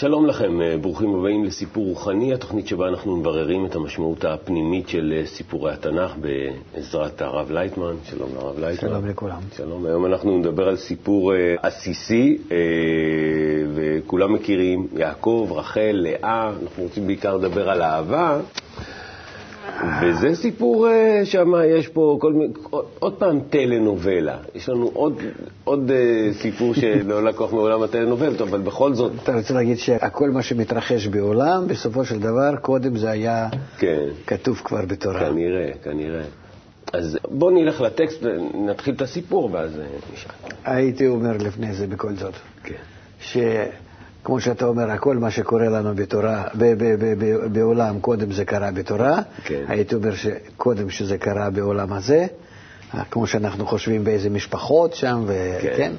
שלום 0.00 0.26
לכם, 0.26 0.60
אה, 0.62 0.76
ברוכים 0.76 1.14
הבאים 1.14 1.44
לסיפור 1.44 1.84
רוחני, 1.84 2.34
התוכנית 2.34 2.66
שבה 2.66 2.88
אנחנו 2.88 3.16
מבררים 3.16 3.66
את 3.66 3.74
המשמעות 3.74 4.24
הפנימית 4.24 4.88
של 4.88 5.14
אה, 5.16 5.26
סיפורי 5.26 5.72
התנ"ך 5.72 6.12
בעזרת 6.16 7.22
הרב 7.22 7.50
לייטמן. 7.50 7.94
שלום 8.04 8.28
לרב 8.34 8.58
לייטמן. 8.58 8.90
שלום 8.90 9.06
לכולם. 9.06 9.38
שלום, 9.56 9.86
היום 9.86 10.06
אנחנו 10.06 10.38
נדבר 10.38 10.68
על 10.68 10.76
סיפור 10.76 11.34
אה, 11.34 11.54
עסיסי, 11.62 12.38
וכולם 13.74 14.32
מכירים, 14.32 14.86
יעקב, 14.96 15.48
רחל, 15.50 15.90
לאה, 15.92 16.52
אנחנו 16.62 16.82
רוצים 16.82 17.06
בעיקר 17.06 17.36
לדבר 17.36 17.70
על 17.70 17.82
אהבה. 17.82 18.40
וזה 20.02 20.34
סיפור 20.34 20.88
uh, 20.88 21.24
שם, 21.24 21.52
יש 21.78 21.88
פה 21.88 22.18
כל 22.20 22.32
מיני, 22.32 22.52
עוד 22.98 23.14
פעם 23.14 23.40
טלנובלה. 23.50 24.36
יש 24.54 24.68
לנו 24.68 24.90
עוד, 24.94 25.20
עוד 25.64 25.90
uh, 25.90 26.34
סיפור 26.34 26.74
שלא 26.74 27.24
לקוח 27.24 27.52
מעולם 27.52 27.82
הטלנובלות, 27.82 28.40
אבל 28.40 28.60
בכל 28.60 28.94
זאת... 28.94 29.12
אתה 29.22 29.34
רוצה 29.36 29.54
להגיד 29.54 29.78
שהכל 29.78 30.30
מה 30.30 30.42
שמתרחש 30.42 31.06
בעולם, 31.06 31.68
בסופו 31.68 32.04
של 32.04 32.18
דבר, 32.18 32.56
קודם 32.56 32.96
זה 32.96 33.10
היה 33.10 33.48
כן. 33.78 34.06
כתוב 34.26 34.60
כבר 34.64 34.84
בתורה. 34.86 35.20
כנראה, 35.20 35.70
כנראה. 35.82 36.22
אז 36.92 37.18
בואו 37.28 37.50
נלך 37.50 37.80
לטקסט 37.80 38.22
ונתחיל 38.22 38.94
את 38.94 39.02
הסיפור, 39.02 39.50
ואז 39.52 39.78
אה, 39.78 39.84
נשאל. 40.12 40.30
הייתי 40.64 41.06
אומר 41.06 41.36
לפני 41.40 41.74
זה 41.74 41.86
בכל 41.86 42.14
זאת. 42.14 42.34
כן. 42.64 42.74
ש... 43.20 43.36
כמו 44.24 44.40
שאתה 44.40 44.64
אומר, 44.64 44.90
הכל 44.90 45.16
מה 45.16 45.30
שקורה 45.30 45.68
לנו 45.68 45.94
בתורה, 45.94 46.44
ב- 46.54 46.74
ב- 46.78 47.14
ב- 47.18 47.46
בעולם, 47.52 48.00
קודם 48.00 48.32
זה 48.32 48.44
קרה 48.44 48.70
בתורה. 48.70 49.18
כן. 49.44 49.64
הייתי 49.68 49.94
אומר 49.94 50.14
שקודם 50.14 50.90
שזה 50.90 51.18
קרה 51.18 51.50
בעולם 51.50 51.92
הזה, 51.92 52.26
כמו 53.10 53.26
שאנחנו 53.26 53.66
חושבים 53.66 54.04
באיזה 54.04 54.30
משפחות 54.30 54.94
שם, 54.94 55.24
וכן, 55.26 55.72
כן. 55.76 55.92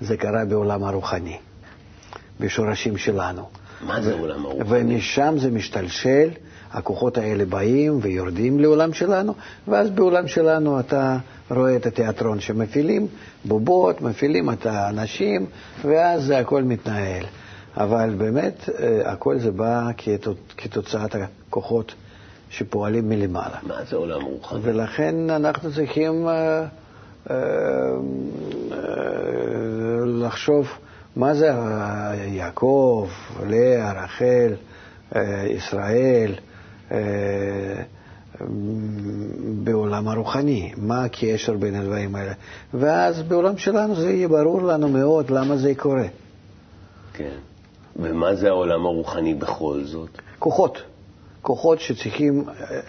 זה 0.00 0.16
קרה 0.16 0.44
בעולם 0.44 0.84
הרוחני, 0.84 1.36
בשורשים 2.40 2.96
שלנו. 2.96 3.42
מה 3.86 4.02
זה 4.02 4.14
עולם 4.14 4.46
הרוחני? 4.46 4.64
ומשם 4.68 5.34
זה 5.38 5.50
משתלשל, 5.50 6.28
הכוחות 6.72 7.18
האלה 7.18 7.44
באים 7.44 7.98
ויורדים 8.02 8.60
לעולם 8.60 8.92
שלנו, 8.92 9.34
ואז 9.68 9.90
בעולם 9.90 10.26
שלנו 10.28 10.80
אתה 10.80 11.16
רואה 11.50 11.76
את 11.76 11.86
התיאטרון 11.86 12.40
שמפעילים, 12.40 13.06
בובות, 13.44 14.00
מפעילים 14.02 14.50
את 14.50 14.66
האנשים, 14.66 15.46
ואז 15.84 16.24
זה 16.24 16.38
הכל 16.38 16.62
מתנהל. 16.62 17.24
אבל 17.76 18.14
באמת, 18.18 18.68
אה, 18.68 19.12
הכל 19.12 19.38
זה 19.38 19.50
בא 19.50 19.90
כתוצאת 20.56 21.14
הכוחות 21.14 21.94
שפועלים 22.50 23.08
מלמעלה. 23.08 23.58
מה 23.62 23.84
זה 23.84 23.96
עולם 23.96 24.22
רוחני? 24.24 24.60
ולכן 24.62 25.30
אנחנו 25.30 25.72
צריכים 25.72 26.28
אה, 26.28 26.64
אה, 27.30 27.36
לחשוב 30.06 30.68
מה 31.16 31.34
זה 31.34 31.50
יעקב, 32.26 33.08
לאה, 33.46 34.04
רחל, 34.04 34.54
ישראל, 35.50 36.34
בעולם 39.64 40.08
הרוחני, 40.08 40.72
מה 40.76 41.04
הקשר 41.04 41.56
בין 41.56 41.74
הדברים 41.74 42.14
האלה. 42.14 42.32
ואז 42.74 43.22
בעולם 43.22 43.58
שלנו 43.58 43.94
זה 43.94 44.10
יהיה 44.10 44.28
ברור 44.28 44.62
לנו 44.62 44.88
מאוד 44.88 45.30
למה 45.30 45.56
זה 45.56 45.72
קורה. 45.76 46.06
כן. 47.12 47.36
ומה 47.98 48.34
זה 48.34 48.48
העולם 48.48 48.86
הרוחני 48.86 49.34
בכל 49.34 49.80
זאת? 49.84 50.08
כוחות. 50.38 50.82
כוחות 51.42 51.80
שצריכים 51.80 52.44
אה, 52.48 52.80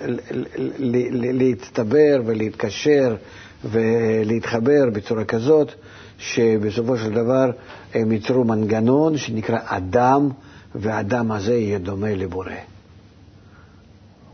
להצטבר 1.33 2.21
ולהתקשר 2.25 3.15
ולהתחבר 3.63 4.89
בצורה 4.93 5.25
כזאת, 5.25 5.71
שבסופו 6.17 6.97
של 6.97 7.13
דבר 7.13 7.51
הם 7.93 8.11
ייצרו 8.11 8.43
מנגנון 8.43 9.17
שנקרא 9.17 9.59
אדם, 9.65 10.29
והאדם 10.75 11.31
הזה 11.31 11.53
יהיה 11.53 11.79
דומה 11.79 12.15
לבורא. 12.15 12.51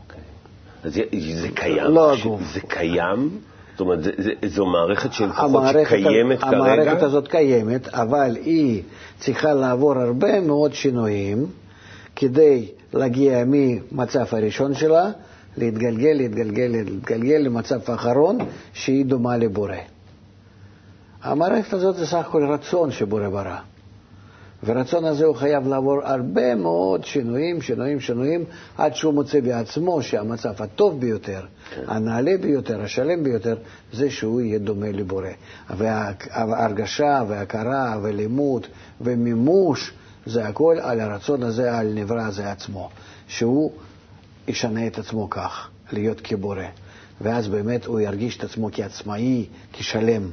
אוקיי. 0.02 0.20
אז 0.84 0.92
זה 1.40 1.48
קיים? 1.54 1.84
לא 1.84 2.12
הגוף. 2.12 2.40
זה 2.54 2.60
קיים? 2.60 3.38
זאת 3.76 3.80
אומרת, 3.80 4.02
זה, 4.02 4.10
זה, 4.18 4.30
זו 4.46 4.66
מערכת 4.66 5.12
של 5.12 5.32
כוחות 5.32 5.62
שקיימת 5.72 6.40
כרגע? 6.40 6.56
המערכת 6.56 7.02
הזאת 7.02 7.28
קיימת, 7.28 7.88
אבל 7.88 8.36
היא 8.44 8.82
צריכה 9.18 9.54
לעבור 9.54 9.98
הרבה 9.98 10.40
מאוד 10.40 10.74
שינויים 10.74 11.46
כדי 12.16 12.68
להגיע 12.92 13.44
ממצב 13.46 14.24
הראשון 14.32 14.74
שלה, 14.74 15.10
להתגלגל, 15.56 16.12
להתגלגל, 16.12 16.68
להתגלגל 16.68 17.36
למצב 17.36 17.80
האחרון, 17.86 18.38
שהיא 18.72 19.04
דומה 19.04 19.36
לבורא. 19.36 19.76
המערכת 21.22 21.72
הזאת 21.72 21.96
זה 21.96 22.06
סך 22.06 22.14
הכל 22.14 22.46
רצון 22.52 22.90
שבורא 22.90 23.28
ברא. 23.28 23.58
והרצון 24.62 25.04
הזה 25.04 25.24
הוא 25.24 25.36
חייב 25.36 25.68
לעבור 25.68 26.00
הרבה 26.04 26.54
מאוד 26.54 27.04
שינויים, 27.04 27.62
שינויים, 27.62 28.00
שינויים, 28.00 28.44
עד 28.78 28.94
שהוא 28.94 29.14
מוצא 29.14 29.40
בעצמו 29.40 30.02
שהמצב 30.02 30.62
הטוב 30.62 31.00
ביותר, 31.00 31.40
כן. 31.74 31.82
הנעלה 31.86 32.32
ביותר, 32.40 32.82
השלם 32.82 33.24
ביותר, 33.24 33.56
זה 33.92 34.10
שהוא 34.10 34.40
יהיה 34.40 34.58
דומה 34.58 34.90
לבורא. 34.92 35.28
וההרגשה 35.70 37.22
וההכרה 37.28 37.98
ולימוד 38.02 38.66
ומימוש, 39.00 39.92
זה 40.26 40.48
הכל 40.48 40.76
על 40.80 41.00
הרצון 41.00 41.42
הזה, 41.42 41.78
על 41.78 41.92
נברא 41.94 42.22
הזה 42.22 42.50
עצמו, 42.52 42.90
שהוא 43.28 43.72
ישנה 44.48 44.86
את 44.86 44.98
עצמו 44.98 45.30
כך, 45.30 45.68
להיות 45.92 46.20
כבורא. 46.24 46.64
ואז 47.20 47.48
באמת 47.48 47.84
הוא 47.84 48.00
ירגיש 48.00 48.36
את 48.36 48.44
עצמו 48.44 48.68
כעצמאי, 48.72 49.46
כשלם. 49.72 50.30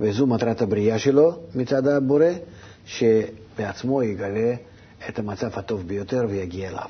וזו 0.00 0.26
מטרת 0.26 0.62
הבריאה 0.62 0.98
שלו 0.98 1.38
מצד 1.54 1.86
הבורא, 1.86 2.26
שבעצמו 2.86 4.02
יגלה 4.02 4.54
את 5.08 5.18
המצב 5.18 5.58
הטוב 5.58 5.88
ביותר 5.88 6.26
ויגיע 6.28 6.68
אליו. 6.68 6.88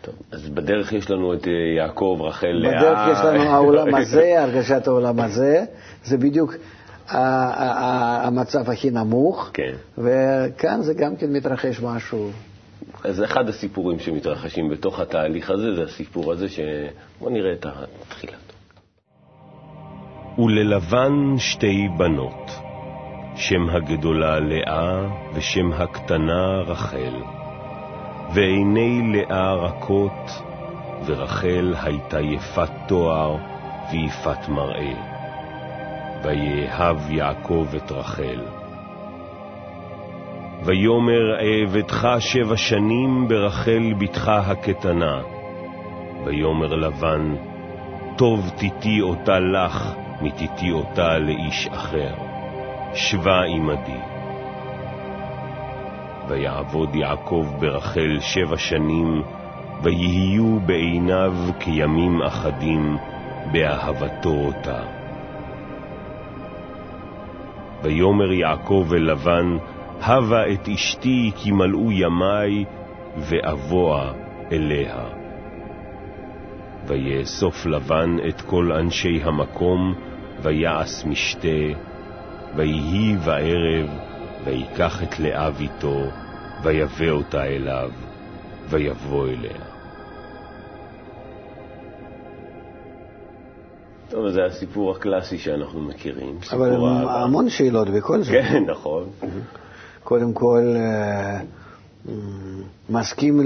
טוב, 0.00 0.14
אז 0.32 0.48
בדרך 0.48 0.92
יש 0.92 1.10
לנו 1.10 1.34
את 1.34 1.48
אה, 1.48 1.52
יעקב, 1.76 2.18
רחל, 2.22 2.46
לאה. 2.46 2.78
בדרך 2.78 2.98
יש 3.12 3.24
לנו 3.24 3.42
העולם 3.54 3.94
הזה, 4.00 4.42
הרגשת 4.42 4.86
העולם 4.86 5.20
הזה, 5.20 5.64
זה 6.04 6.16
בדיוק 6.16 6.54
המצב 7.08 8.70
הכי 8.70 8.90
נמוך, 8.90 9.50
כן. 9.54 9.74
וכאן 9.98 10.82
זה 10.82 10.94
גם 10.94 11.16
כן 11.16 11.32
מתרחש 11.32 11.80
משהו. 11.80 12.30
אז 13.04 13.24
אחד 13.24 13.48
הסיפורים 13.48 13.98
שמתרחשים 13.98 14.68
בתוך 14.68 15.00
התהליך 15.00 15.50
הזה, 15.50 15.74
זה 15.74 15.82
הסיפור 15.82 16.32
הזה 16.32 16.48
ש... 16.48 16.60
בואו 17.18 17.30
נראה 17.30 17.52
את 17.52 17.66
התחילת. 17.66 18.52
וללבן 20.38 21.12
שתי 21.38 21.88
בנות. 21.98 22.65
שם 23.36 23.70
הגדולה 23.70 24.40
לאה 24.40 25.00
ושם 25.34 25.72
הקטנה 25.72 26.60
רחל. 26.66 27.14
ועיני 28.34 29.00
לאה 29.12 29.54
רכות, 29.54 30.42
ורחל 31.06 31.74
הייתה 31.82 32.20
יפת 32.20 32.70
תואר 32.88 33.36
ויפת 33.92 34.48
מראה. 34.48 34.94
ויאהב 36.24 37.10
יעקב 37.10 37.66
את 37.76 37.92
רחל. 37.92 38.40
ויאמר 40.64 41.40
אעבדך 41.40 42.08
שבע 42.18 42.56
שנים 42.56 43.28
ברחל 43.28 43.92
בתך 43.98 44.28
הקטנה. 44.28 45.22
ויאמר 46.24 46.74
לבן, 46.74 47.34
טוב 48.18 48.50
תיתי 48.56 49.00
אותה 49.00 49.38
לך, 49.38 49.94
מתיתי 50.20 50.72
אותה 50.72 51.18
לאיש 51.18 51.68
אחר. 51.72 52.35
שבה 52.96 53.42
עמדי. 53.42 54.00
ויעבוד 56.28 56.94
יעקב 56.94 57.46
ברחל 57.60 58.18
שבע 58.20 58.56
שנים, 58.56 59.22
ויהיו 59.82 60.60
בעיניו 60.60 61.34
כימים 61.60 62.22
אחדים, 62.22 62.96
באהבתו 63.52 64.30
אותה. 64.30 64.82
ויאמר 67.82 68.32
יעקב 68.32 68.88
אל 68.94 69.10
לבן, 69.10 69.56
הבה 70.00 70.52
את 70.52 70.68
אשתי 70.68 71.30
כי 71.36 71.52
מלאו 71.52 71.92
ימי, 71.92 72.64
ואבוה 73.16 74.12
אליה. 74.52 75.04
ויאסוף 76.86 77.66
לבן 77.66 78.16
את 78.28 78.40
כל 78.40 78.72
אנשי 78.72 79.20
המקום, 79.24 79.94
ויעש 80.42 81.04
משתה, 81.04 81.48
ויהי 82.56 83.16
בערב, 83.16 83.86
ויקח 84.44 85.02
את 85.02 85.18
לאה 85.18 85.50
ביתו, 85.50 86.04
ויבא 86.62 87.10
אותה 87.10 87.44
אליו, 87.44 87.90
ויבוא 88.68 89.28
אליה. 89.28 89.66
טוב, 94.08 94.28
זה 94.28 94.44
הסיפור 94.44 94.90
הקלאסי 94.90 95.38
שאנחנו 95.38 95.80
מכירים. 95.80 96.38
אבל 96.52 96.84
ה... 96.84 97.22
המון 97.24 97.48
שאלות 97.48 97.88
בכל 97.88 98.22
זאת. 98.22 98.32
כן, 98.32 98.64
נכון. 98.66 99.04
קודם 100.04 100.32
כל, 100.32 100.74
אה, 100.76 101.40
מסכים 102.90 103.40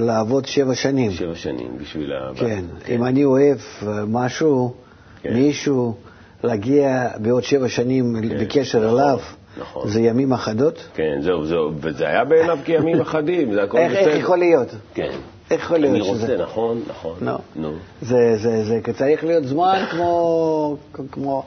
לעבוד 0.00 0.44
שבע 0.44 0.74
שנים. 0.74 1.10
שבע 1.10 1.34
שנים 1.34 1.78
בשביל 1.80 2.12
ה... 2.12 2.30
כן, 2.34 2.64
כן. 2.84 2.94
אם 2.94 3.04
אני 3.04 3.24
אוהב 3.24 3.58
משהו, 4.06 4.74
כן. 5.22 5.34
מישהו, 5.34 5.94
להגיע 6.42 7.08
בעוד 7.16 7.42
שבע 7.42 7.68
שנים 7.68 8.14
כן. 8.22 8.38
בקשר 8.38 8.78
נכון. 8.78 9.00
אליו, 9.00 9.18
נכון. 9.60 9.88
זה 9.88 10.00
ימים 10.00 10.32
אחדות? 10.32 10.88
כן, 10.94 11.20
זהו, 11.20 11.44
זהו, 11.44 11.72
וזה 11.80 12.08
היה 12.08 12.24
בעיניו 12.24 12.58
כימים 12.64 13.00
אחדים, 13.06 13.52
זה 13.52 13.62
הכל 13.62 13.78
איך, 13.78 13.92
בסדר. 13.92 14.10
איך 14.10 14.20
יכול 14.20 14.38
להיות? 14.38 14.68
כן. 14.94 15.10
איך 15.50 15.62
יכול 15.62 15.78
להיות 15.78 15.96
אני 15.96 16.04
שזה... 16.04 16.32
רוצה, 16.32 16.42
נכון, 16.42 16.82
נכון. 16.86 17.16
לא. 17.20 17.38
נו. 17.56 17.72
זה, 18.02 18.36
זה, 18.36 18.64
זה 18.64 18.80
צריך 18.98 19.24
להיות 19.24 19.44
זמן 19.44 19.84
כמו, 19.90 20.76
כמו, 21.12 21.42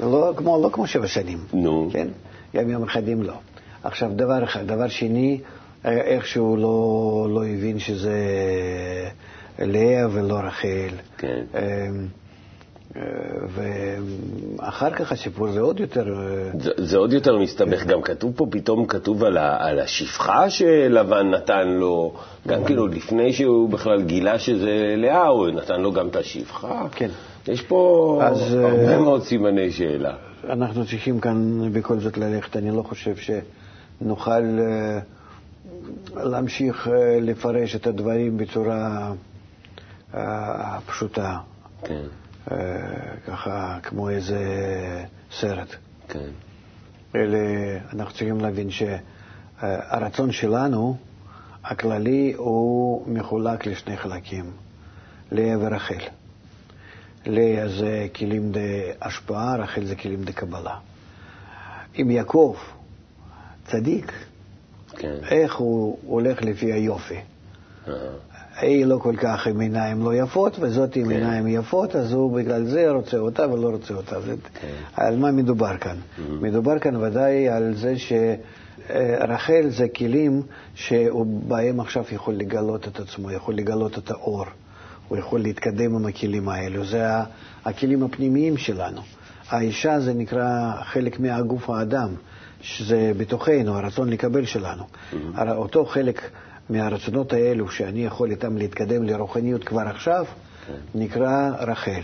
לא, 0.00 0.32
כמו, 0.36 0.62
לא 0.62 0.68
כמו 0.72 0.86
שבע 0.86 1.06
שנים. 1.06 1.38
נו. 1.52 1.88
כן? 1.92 2.08
ימים 2.54 2.82
אחדים 2.82 3.22
לא. 3.22 3.34
עכשיו, 3.82 4.10
דבר 4.16 4.44
אחד. 4.44 4.66
דבר 4.66 4.88
שני, 4.88 5.40
אה, 5.84 6.00
איכשהו 6.00 6.56
לא, 6.56 7.26
לא 7.34 7.44
הבין 7.44 7.78
שזה 7.78 8.16
לאה 9.58 10.06
ולא 10.12 10.34
רחל. 10.34 10.88
כן. 11.18 11.42
אה, 12.96 13.02
ואחר 14.58 14.90
כך 14.90 15.12
הסיפור 15.12 15.52
זה 15.52 15.60
עוד 15.60 15.80
יותר... 15.80 16.06
אה, 16.08 16.50
זה, 16.60 16.70
זה 16.76 16.96
עוד 16.98 17.12
יותר 17.12 17.38
מסתבך, 17.38 17.86
גם 17.86 18.02
כתוב 18.02 18.32
פה, 18.36 18.46
פתאום 18.50 18.86
כתוב 18.86 19.24
על, 19.24 19.36
ה, 19.36 19.56
על 19.68 19.80
השפחה 19.80 20.50
שלבן 20.50 21.30
נתן 21.30 21.68
לו, 21.68 22.14
גם 22.48 22.64
כאילו 22.64 22.86
לפני 22.86 23.32
שהוא 23.32 23.70
בכלל 23.70 24.02
גילה 24.02 24.38
שזה 24.38 24.94
לאה, 24.96 25.26
הוא 25.26 25.48
נתן 25.48 25.80
לו 25.80 25.92
גם 25.92 26.08
את 26.08 26.16
השפחה. 26.16 26.86
כן. 26.92 27.08
יש 27.48 27.62
פה 27.62 28.20
אז, 28.24 28.54
הרבה 28.54 28.94
אה, 28.94 29.00
מאוד 29.00 29.22
סימני 29.22 29.72
שאלה. 29.72 30.14
אנחנו 30.48 30.86
צריכים 30.86 31.20
כאן 31.20 31.68
בכל 31.72 31.98
זאת 31.98 32.18
ללכת. 32.18 32.56
אני 32.56 32.76
לא 32.76 32.82
חושב 32.82 33.14
שנוכל 34.00 34.58
להמשיך 36.16 36.90
לפרש 37.20 37.76
את 37.76 37.86
הדברים 37.86 38.36
בצורה 38.36 39.12
אה, 40.14 40.78
פשוטה, 40.86 41.38
כן, 41.84 42.02
ככה 43.26 43.78
כמו 43.82 44.10
איזה 44.10 44.38
סרט. 45.30 45.74
כן, 46.08 46.28
אלא 47.14 47.38
אנחנו 47.92 48.12
צריכים 48.12 48.40
להבין 48.40 48.68
שהרצון 48.70 50.32
שלנו, 50.32 50.96
הכללי, 51.64 52.32
הוא 52.36 53.08
מחולק 53.08 53.66
לשני 53.66 53.96
חלקים, 53.96 54.50
לאה 55.32 55.54
ורחל. 55.60 56.04
לאה 57.26 57.68
זה 57.68 58.06
כלים 58.14 58.52
להשפעה, 58.54 59.56
רחל 59.56 59.84
זה 59.84 59.96
כלים 59.96 60.24
לקבלה. 60.24 60.76
אם 62.00 62.10
יעקב 62.10 62.56
צדיק, 63.66 64.12
כן. 64.96 65.14
איך 65.30 65.56
הוא 65.56 65.98
הולך 66.06 66.42
לפי 66.42 66.72
היופי? 66.72 67.20
אה, 68.62 68.66
היא 68.68 68.86
לא 68.86 68.98
כל 69.02 69.16
כך 69.16 69.46
עם 69.46 69.60
עיניים 69.60 70.04
לא 70.04 70.14
יפות, 70.14 70.56
וזאת 70.60 70.96
עם 70.96 71.04
כן. 71.04 71.10
עיניים 71.10 71.46
יפות, 71.46 71.96
אז 71.96 72.12
הוא 72.12 72.32
בגלל 72.36 72.64
זה 72.64 72.90
רוצה 72.90 73.18
אותה 73.18 73.48
ולא 73.52 73.68
רוצה 73.70 73.94
אותה. 73.94 74.20
זה, 74.20 74.34
כן. 74.60 74.68
על 74.96 75.16
מה 75.16 75.30
מדובר 75.30 75.76
כאן? 75.76 75.96
מדובר 76.40 76.78
כאן 76.78 76.96
ודאי 76.96 77.48
על 77.48 77.74
זה 77.74 77.94
שרחל 78.88 79.64
זה 79.68 79.86
כלים 79.88 80.42
שבהם 80.74 81.80
עכשיו 81.80 82.04
יכול 82.12 82.34
לגלות 82.34 82.88
את 82.88 83.00
עצמו, 83.00 83.32
יכול 83.32 83.54
לגלות 83.54 83.98
את 83.98 84.10
האור, 84.10 84.44
הוא 85.08 85.18
יכול 85.18 85.40
להתקדם 85.40 85.94
עם 85.94 86.06
הכלים 86.06 86.48
האלו, 86.48 86.84
זה 86.86 87.06
הכלים 87.64 88.02
הפנימיים 88.02 88.56
שלנו. 88.56 89.00
האישה 89.50 90.00
זה 90.00 90.14
נקרא 90.14 90.72
חלק 90.84 91.20
מהגוף 91.20 91.70
האדם, 91.70 92.08
שזה 92.60 93.12
בתוכנו, 93.16 93.74
הרצון 93.76 94.08
לקבל 94.10 94.44
שלנו. 94.44 94.82
הר- 95.34 95.56
אותו 95.56 95.84
חלק 95.86 96.30
מהרצונות 96.70 97.32
האלו 97.32 97.68
שאני 97.68 98.04
יכול 98.04 98.30
איתם 98.30 98.56
להתקדם 98.56 99.02
לרוחניות 99.02 99.64
כבר 99.64 99.80
עכשיו, 99.82 100.24
נקרא 100.94 101.50
רחל. 101.58 102.00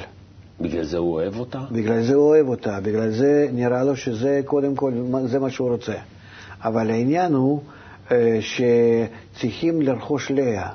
בגלל 0.61 0.85
זה 0.85 0.99
הוא 0.99 1.13
אוהב 1.13 1.39
אותה? 1.39 1.61
בגלל 1.73 2.03
זה 2.03 2.15
הוא 2.15 2.29
אוהב 2.29 2.49
אותה, 2.49 2.81
בגלל 2.81 3.11
זה 3.11 3.49
נראה 3.53 3.85
לו 3.85 3.97
שזה 3.97 4.41
קודם 4.45 4.75
כל, 4.75 4.93
זה 5.25 5.39
מה 5.39 5.51
שהוא 5.51 5.71
רוצה. 5.71 5.95
אבל 6.65 6.91
העניין 6.91 7.35
הוא 7.35 7.61
אה, 8.13 8.39
שצריכים 8.41 9.83
לרכוש 9.83 10.31
לאה. 10.31 10.71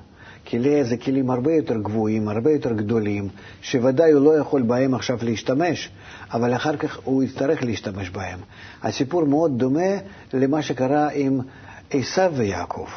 כי 0.46 0.60
לאה 0.60 0.84
זה 0.84 0.98
כלים 0.98 1.30
הרבה 1.30 1.54
יותר 1.54 1.78
גבוהים, 1.78 2.30
הרבה 2.30 2.52
יותר 2.52 2.74
גדולים, 2.74 3.30
שוודאי 3.62 4.12
הוא 4.12 4.26
לא 4.26 4.38
יכול 4.38 4.62
בהם 4.62 4.94
עכשיו 4.94 5.18
להשתמש, 5.22 5.90
אבל 6.34 6.56
אחר 6.56 6.78
כך 6.78 7.00
הוא 7.04 7.24
יצטרך 7.24 7.64
להשתמש 7.64 8.10
בהם. 8.10 8.40
הסיפור 8.84 9.26
מאוד 9.26 9.58
דומה 9.58 9.92
למה 10.34 10.62
שקרה 10.62 11.10
עם 11.14 11.40
עשיו 11.90 12.34
ויעקב. 12.36 12.88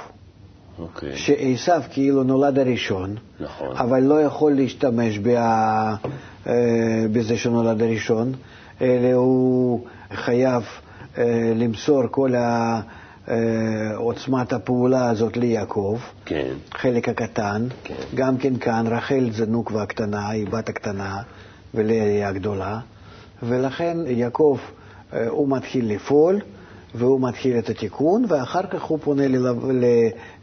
אוקיי. 0.79 1.17
שעשיו 1.17 1.83
כאילו 1.91 2.23
נולד 2.23 2.59
הראשון, 2.59 3.17
נכון. 3.41 3.77
אבל 3.77 4.03
לא 4.03 4.23
יכול 4.23 4.53
להשתמש 4.53 5.19
בה, 5.19 5.95
אה, 6.47 6.53
בזה 7.13 7.37
שנולד 7.37 7.83
הראשון, 7.83 8.33
אלא 8.83 9.13
הוא 9.13 9.85
חייב 10.15 10.63
אה, 11.19 11.53
למסור 11.57 12.03
כל 12.11 12.35
ה- 12.35 12.81
אה, 13.29 13.35
עוצמת 13.97 14.53
הפעולה 14.53 15.11
הזאת 15.11 15.37
ליעקב, 15.37 15.99
כן, 16.25 16.53
חלק 16.75 17.09
הקטן, 17.09 17.67
כן. 17.85 17.95
גם 18.15 18.37
כן 18.37 18.57
כאן 18.57 18.87
רחל 18.87 19.29
זה 19.33 19.47
נוקבה 19.47 19.83
הקטנה, 19.83 20.29
היא 20.31 20.47
בת 20.51 20.69
הקטנה, 20.69 21.23
ולאה 21.75 22.03
היא 22.05 22.25
הגדולה, 22.25 22.79
ולכן 23.43 23.97
יעקב, 24.07 24.59
הוא 25.29 25.49
מתחיל 25.49 25.95
לפעול, 25.95 26.41
והוא 26.95 27.21
מתחיל 27.21 27.59
את 27.59 27.69
התיקון, 27.71 28.25
ואחר 28.29 28.63
כך 28.63 28.83
הוא 28.83 28.99
פונה 29.03 29.23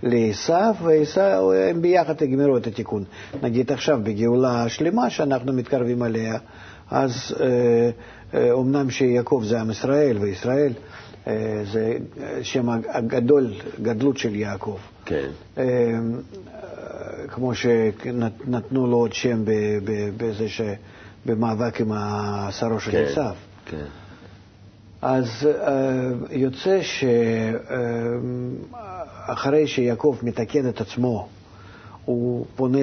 לעשו, 0.03 0.53
ועשו, 0.83 1.53
הם 1.53 1.81
ביחד 1.81 2.21
יגמרו 2.21 2.57
את 2.57 2.67
התיקון. 2.67 3.03
נגיד 3.43 3.71
עכשיו, 3.71 3.99
בגאולה 4.03 4.63
השלמה 4.63 5.09
שאנחנו 5.09 5.53
מתקרבים 5.53 6.03
אליה, 6.03 6.37
אז 6.91 7.35
אה, 7.39 7.45
אה, 8.33 8.51
אומנם 8.51 8.89
שיעקב 8.89 9.43
זה 9.45 9.61
עם 9.61 9.71
ישראל, 9.71 10.17
וישראל 10.17 10.73
אה, 11.27 11.61
זה 11.71 11.97
שם 12.41 12.69
הגדול, 12.69 13.53
גדלות 13.81 14.17
של 14.17 14.35
יעקב. 14.35 14.77
כן, 15.05 15.29
אה, 15.57 15.63
כמו 17.27 17.55
שנתנו 17.55 18.87
לו 18.87 18.97
עוד 18.97 19.13
שם 19.13 19.43
בזה 20.17 20.49
ש... 20.49 20.61
במאבק 21.25 21.81
עם 21.81 21.91
השרו 21.91 22.79
של 22.79 22.91
כן, 22.91 23.05
עשיו. 23.09 23.35
כן. 23.65 23.85
אז 25.01 25.25
אה, 25.61 25.99
יוצא 26.31 26.79
שאחרי 29.27 29.67
שיעקב 29.67 30.17
מתקן 30.23 30.69
את 30.69 30.81
עצמו, 30.81 31.27
הוא 32.05 32.45
פונה 32.55 32.79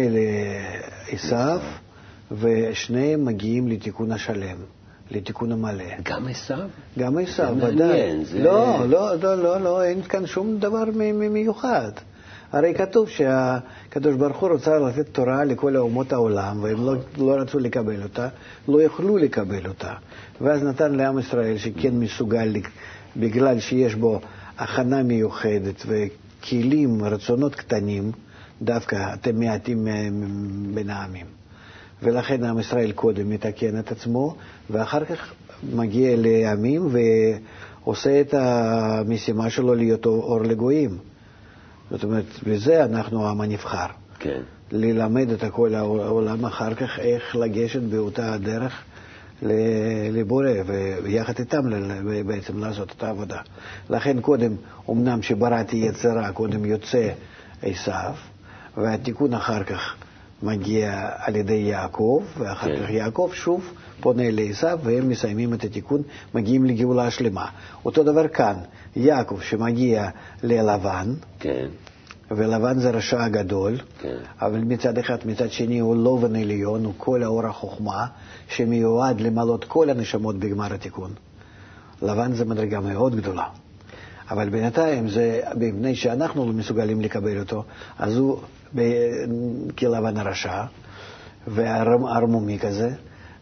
לעשיו, 1.13 1.61
ושניהם 2.33 3.25
מגיעים 3.25 3.69
לתיקון 3.69 4.13
השלם, 4.13 4.57
לתיקון 5.11 5.53
המלא. 5.53 5.85
גם 6.03 6.29
עשיו? 6.29 6.59
גם 6.99 7.19
עשיו, 7.19 7.57
ודאי. 7.61 8.25
זה- 8.25 8.43
לא, 8.43 8.87
לא, 8.89 9.15
לא, 9.15 9.43
לא, 9.43 9.61
לא, 9.61 9.85
אין 9.85 10.03
כאן 10.03 10.27
שום 10.27 10.59
דבר 10.59 10.85
מיוחד. 11.31 11.91
הרי 12.57 12.75
כתוב 12.75 13.09
שהקדוש 13.09 14.15
ברוך 14.15 14.37
הוא 14.37 14.51
רוצה 14.51 14.79
לתת 14.79 15.07
תורה 15.13 15.45
לכל 15.45 15.77
אומות 15.77 16.13
העולם, 16.13 16.63
והם 16.63 16.87
לא, 16.87 16.95
לא 17.19 17.33
רצו 17.35 17.59
לקבל 17.59 18.03
אותה, 18.03 18.29
לא 18.69 18.83
יכלו 18.83 19.17
לקבל 19.17 19.67
אותה. 19.67 19.93
ואז 20.41 20.63
נתן 20.63 20.95
לעם 20.95 21.19
ישראל 21.19 21.59
שכן 21.59 21.95
מסוגל, 21.95 22.53
בגלל 23.17 23.61
שיש 23.61 23.95
בו 23.95 24.21
הכנה 24.59 25.03
מיוחדת 25.03 25.83
וכלים, 25.87 27.05
רצונות 27.05 27.55
קטנים, 27.55 28.13
דווקא 28.63 29.15
אתם 29.15 29.41
מעטים 29.41 29.89
בין 30.75 30.91
העמים. 30.91 31.27
ולכן 32.03 32.45
עם 32.45 32.59
ישראל 32.59 32.93
קודם 32.93 33.31
מתקן 33.31 33.79
את 33.79 33.93
עצמו, 33.93 34.37
ואחר 34.71 35.05
כך 35.05 35.33
מגיע 35.75 36.17
לימים 36.17 36.89
ועושה 37.85 38.21
את 38.21 38.35
המשימה 38.35 39.51
שלו 39.51 39.75
להיות 39.75 40.07
אור 40.07 40.41
לגויים. 40.43 40.99
זאת 41.91 42.05
אומרת, 42.05 42.25
בזה 42.47 42.85
אנחנו 42.85 43.27
העם 43.27 43.41
הנבחר. 43.41 43.87
כן. 44.19 44.41
ללמד 44.73 45.31
את 45.31 45.45
כל 45.53 45.75
העולם 45.75 46.45
אחר 46.45 46.75
כך 46.75 46.99
איך 46.99 47.37
לגשת 47.37 47.83
באותה 47.83 48.35
הדרך 48.35 48.83
לבורא, 50.13 50.51
ויחד 51.03 51.39
איתם 51.39 51.63
בעצם 52.27 52.59
לעשות 52.59 52.95
את 52.97 53.03
העבודה. 53.03 53.39
לכן 53.91 54.21
קודם, 54.21 54.53
אמנם 54.91 55.23
שבראתי 55.23 55.77
יצרה, 55.77 56.33
קודם 56.33 56.65
יוצא 56.65 57.09
עשיו, 57.63 58.15
והתיקון 58.77 59.35
אחר 59.35 59.65
כך 59.65 59.95
מגיע 60.43 61.11
על 61.19 61.37
ידי 61.37 61.55
יעקב, 61.55 62.25
ואחר 62.39 62.67
כן. 62.67 62.83
כך 62.83 62.91
יעקב 62.91 63.31
שוב 63.35 63.73
פונה 64.01 64.31
לעשיו, 64.31 64.79
והם 64.83 65.09
מסיימים 65.09 65.55
את 65.55 65.65
התיקון, 65.65 66.03
מגיעים 66.35 66.65
לגאולה 66.65 67.07
השלמה. 67.07 67.47
אותו 67.85 68.03
דבר 68.03 68.29
כאן, 68.29 68.55
יעקב 68.97 69.41
שמגיע 69.41 70.09
ללבן, 70.43 71.15
כן, 71.41 71.67
ולבן 72.31 72.79
זה 72.79 72.91
רשע 72.91 73.25
הגדול, 73.25 73.77
כן. 74.01 74.17
אבל 74.41 74.59
מצד 74.59 74.99
אחד, 74.99 75.17
מצד 75.27 75.51
שני 75.51 75.79
הוא 75.79 75.97
לובן 75.97 76.37
עליון, 76.37 76.85
הוא 76.85 76.95
כל 76.97 77.23
האור 77.23 77.47
החוכמה, 77.47 78.07
שמיועד 78.49 79.21
למלות 79.21 79.65
כל 79.65 79.91
הנשמות 79.91 80.39
בגמר 80.39 80.75
התיקון. 80.75 81.11
לבן 82.03 82.33
זה 82.33 82.45
מדרגה 82.45 82.81
מאוד 82.81 83.17
גדולה. 83.17 83.45
אבל 84.31 84.49
בינתיים 84.49 85.09
זה, 85.09 85.41
מפני 85.57 85.95
שאנחנו 85.95 86.47
לא 86.47 86.53
מסוגלים 86.53 87.01
לקבל 87.01 87.39
אותו, 87.39 87.65
אז 87.99 88.17
הוא 88.17 88.39
ב- 88.77 88.83
כלבן 89.79 90.17
הרשע, 90.17 90.65
וערמומי 91.47 92.59
כזה, 92.59 92.91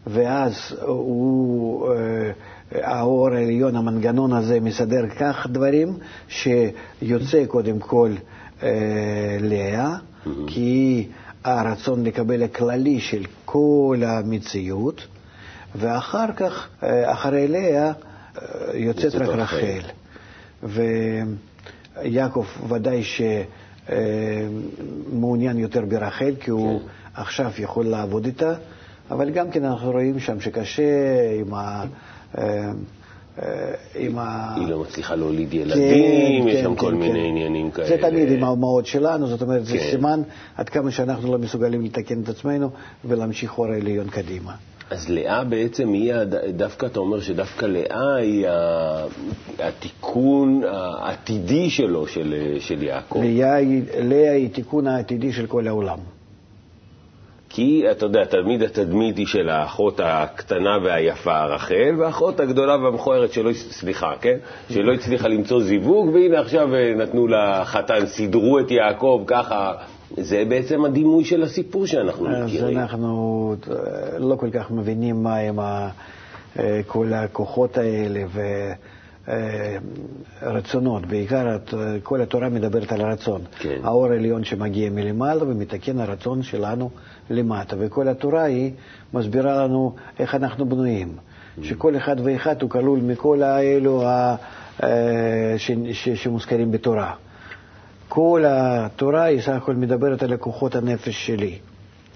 ואז 0.07 0.53
הוא 0.81 1.93
אה, 1.93 2.31
האור 2.81 3.29
העליון, 3.29 3.75
המנגנון 3.75 4.33
הזה 4.33 4.59
מסדר 4.59 5.07
כך 5.19 5.47
דברים, 5.51 5.97
שיוצא 6.27 7.45
קודם 7.47 7.79
כל 7.79 8.11
אה, 8.63 9.37
לאה, 9.41 9.95
mm-hmm. 9.95 10.29
כי 10.47 11.07
הרצון 11.43 12.03
לקבל 12.03 12.43
הכללי 12.43 12.99
של 12.99 13.23
כל 13.45 14.01
המציאות, 14.05 15.07
ואחר 15.75 16.31
כך, 16.35 16.67
אה, 16.83 17.13
אחרי 17.13 17.47
לאה, 17.47 17.91
יוצאת 18.73 19.15
רק 19.15 19.27
רחל. 19.27 19.81
ויעקב 22.03 22.45
ודאי 22.69 23.03
שמעוניין 25.09 25.57
יותר 25.57 25.85
ברחל, 25.85 26.33
כי 26.39 26.51
הוא 26.51 26.79
כן. 26.79 26.85
עכשיו 27.21 27.51
יכול 27.57 27.85
לעבוד 27.85 28.25
איתה, 28.25 28.53
אבל 29.11 29.29
גם 29.29 29.51
כן 29.51 29.65
אנחנו 29.65 29.91
רואים 29.91 30.19
שם 30.19 30.39
שקשה 30.39 30.83
עם 31.39 31.53
ה... 31.53 31.83
אה, 32.37 32.71
אה, 33.41 33.73
עם 33.95 34.17
ה... 34.17 34.53
היא 34.55 34.67
לא 34.67 34.79
מצליחה 34.79 35.15
להוליד 35.15 35.49
כן, 35.49 35.57
ילדים, 35.57 36.43
כן, 36.43 36.49
יש 36.49 36.59
שם 36.63 36.75
כן, 36.75 36.81
כל 36.81 36.91
כן. 36.91 36.97
מיני 36.97 37.27
עניינים 37.27 37.71
כאלה. 37.71 37.87
זה 37.87 37.97
תמיד 37.97 38.31
עם 38.31 38.43
האומהות 38.43 38.85
שלנו, 38.85 39.27
זאת 39.27 39.41
אומרת, 39.41 39.59
כן. 39.59 39.65
זה 39.65 39.77
סימן 39.91 40.21
עד 40.57 40.69
כמה 40.69 40.91
שאנחנו 40.91 41.31
לא 41.31 41.39
מסוגלים 41.39 41.81
לתקן 41.81 42.21
את 42.21 42.29
עצמנו 42.29 42.69
ולהמשיך 43.05 43.57
אור 43.57 43.67
העליון 43.67 44.09
קדימה. 44.09 44.55
אז 44.89 45.09
לאה 45.09 45.43
בעצם 45.43 45.93
היא, 45.93 46.13
דווקא 46.49 46.85
אתה 46.85 46.99
אומר 46.99 47.21
שדווקא 47.21 47.65
לאה 47.65 48.15
היא 48.15 48.47
התיקון 49.59 50.61
העתידי 50.67 51.69
שלו, 51.69 52.07
של, 52.07 52.55
של 52.59 52.83
יעקב. 52.83 53.21
לאה 53.23 53.55
היא, 53.55 53.83
לאה 53.99 54.31
היא 54.31 54.49
תיקון 54.49 54.87
העתידי 54.87 55.33
של 55.33 55.47
כל 55.47 55.67
העולם. 55.67 55.97
כי 57.55 57.83
אתה 57.91 58.05
יודע, 58.05 58.25
תמיד 58.25 58.63
התדמית 58.63 59.17
היא 59.17 59.25
של 59.25 59.49
האחות 59.49 59.99
הקטנה 60.03 60.77
והיפה 60.83 61.43
רחל, 61.45 61.95
והאחות 61.97 62.39
הגדולה 62.39 62.77
והמכוערת 62.77 63.33
שלא, 63.33 63.53
סליחה, 63.53 64.13
כן? 64.21 64.37
שלא 64.69 64.93
הצליחה 64.93 65.27
למצוא 65.27 65.61
זיווג, 65.63 66.09
והנה 66.13 66.39
עכשיו 66.39 66.75
אה, 66.75 66.93
נתנו 66.95 67.27
לחתן, 67.27 68.05
סידרו 68.05 68.59
את 68.59 68.71
יעקב 68.71 69.23
ככה. 69.27 69.73
זה 70.17 70.43
בעצם 70.47 70.85
הדימוי 70.85 71.25
של 71.25 71.43
הסיפור 71.43 71.85
שאנחנו 71.85 72.29
מכירים. 72.29 72.77
אז 72.77 72.83
אנחנו 72.83 73.55
אה, 73.71 74.19
לא 74.19 74.35
כל 74.35 74.49
כך 74.49 74.71
מבינים 74.71 75.23
מה 75.23 75.37
הם 75.37 75.59
אה, 75.59 75.89
כל 76.87 77.13
הכוחות 77.13 77.77
האלה 77.77 78.21
ורצונות. 80.41 81.05
בעיקר 81.05 81.57
כל 82.03 82.21
התורה 82.21 82.49
מדברת 82.49 82.91
על 82.91 83.01
הרצון. 83.01 83.41
כן. 83.59 83.79
האור 83.83 84.07
העליון 84.11 84.43
שמגיע 84.43 84.89
מלמעלה 84.89 85.43
ומתקן 85.43 85.99
הרצון 85.99 86.43
שלנו 86.43 86.89
למטה. 87.29 87.75
וכל 87.79 88.07
התורה 88.07 88.43
היא 88.43 88.71
מסבירה 89.13 89.63
לנו 89.63 89.95
איך 90.19 90.35
אנחנו 90.35 90.69
בנויים. 90.69 91.15
שכל 91.61 91.97
אחד 91.97 92.15
ואחד 92.23 92.61
הוא 92.61 92.69
כלול 92.69 92.99
מכל 92.99 93.43
האלו 93.43 94.03
אה, 94.83 95.55
שמוזכרים 96.15 96.71
בתורה. 96.71 97.13
כל 98.09 98.43
התורה 98.47 99.23
היא 99.23 99.41
סך 99.41 99.49
הכל 99.49 99.75
מדברת 99.75 100.23
על 100.23 100.29
לקוחות 100.33 100.75
הנפש 100.75 101.25
שלי, 101.27 101.59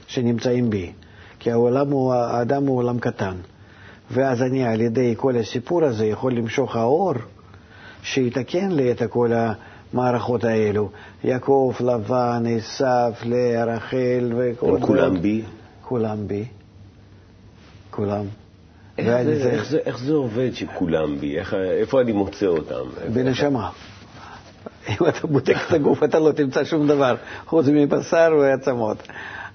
שנמצאים 0.07 0.69
בי. 0.69 0.91
כי 1.39 1.51
העולם 1.51 1.91
הוא, 1.91 2.13
האדם 2.13 2.67
הוא 2.67 2.77
עולם 2.77 2.99
קטן. 2.99 3.35
ואז 4.11 4.41
אני 4.41 4.65
על 4.65 4.81
ידי 4.81 5.13
כל 5.17 5.35
הסיפור 5.35 5.83
הזה 5.83 6.05
יכול 6.05 6.33
למשוך 6.33 6.75
האור 6.75 7.13
שיתקן 8.03 8.71
לי 8.71 8.91
את 8.91 9.03
כל 9.03 9.31
המערכות 9.33 10.43
האלו. 10.43 10.89
יעקב, 11.23 11.73
לבן, 11.79 12.43
עשו, 12.57 12.85
לאה, 13.25 13.63
רחל 13.63 14.33
וכל... 14.37 14.75
הם 14.75 14.81
כולם 14.81 15.21
בי? 15.21 15.41
כולם 15.81 16.27
בי. 16.27 16.45
כולם. 17.91 18.25
איך 18.97 19.23
זה, 19.23 19.49
איך, 19.49 19.65
זה, 19.69 19.77
איך 19.85 19.99
זה 19.99 20.13
עובד 20.13 20.49
שכולם 20.53 21.19
בי? 21.19 21.39
איך, 21.39 21.53
איפה 21.53 22.01
אני 22.01 22.11
מוצא 22.11 22.45
אותם? 22.45 22.83
בנשמה. 23.13 23.69
אם 24.89 25.07
אתה 25.07 25.27
בודק 25.27 25.55
את 25.67 25.73
הגוף, 25.73 26.03
אתה 26.03 26.19
לא 26.19 26.31
תמצא 26.31 26.63
שום 26.63 26.87
דבר, 26.87 27.15
חוץ 27.45 27.65
מבשר 27.67 28.31
ועצמות. 28.39 28.97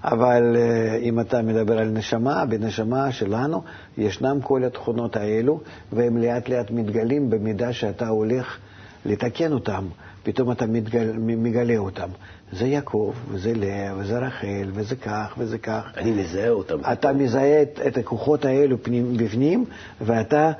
אבל 0.05 0.57
uh, 0.57 1.03
אם 1.03 1.21
אתה 1.21 1.43
מדבר 1.43 1.79
על 1.79 1.89
נשמה, 1.89 2.45
בנשמה 2.47 3.13
שלנו 3.13 3.63
ישנם 3.99 4.39
כל 4.43 4.65
התכונות 4.65 5.17
האלו, 5.17 5.61
והם 5.93 6.17
לאט 6.17 6.49
לאט 6.49 6.71
מתגלים 6.71 7.31
במידה 7.31 7.73
שאתה 7.73 8.09
הולך 8.09 8.59
לתקן 9.05 9.53
אותם. 9.53 9.85
פתאום 10.23 10.53
אתה 10.53 10.67
מתגל, 10.67 11.13
מגלה 11.19 11.77
אותם. 11.77 12.09
זה 12.53 12.67
יעקב, 12.67 13.13
וזה 13.29 13.53
לאה, 13.55 13.93
וזה 13.99 14.19
רחל, 14.19 14.71
וזה 14.73 14.97
כך, 14.97 15.35
וזה 15.39 15.59
כך. 15.59 15.85
אני 15.97 16.11
מזהה 16.11 16.51
אותם. 16.51 16.79
אתה 16.93 17.13
מזהה 17.13 17.63
את, 17.63 17.81
את 17.87 17.99
הכוחות 17.99 18.45
האלו 18.45 18.83
פנים, 18.83 19.17
בפנים, 19.17 19.65
ואתה 20.01 20.53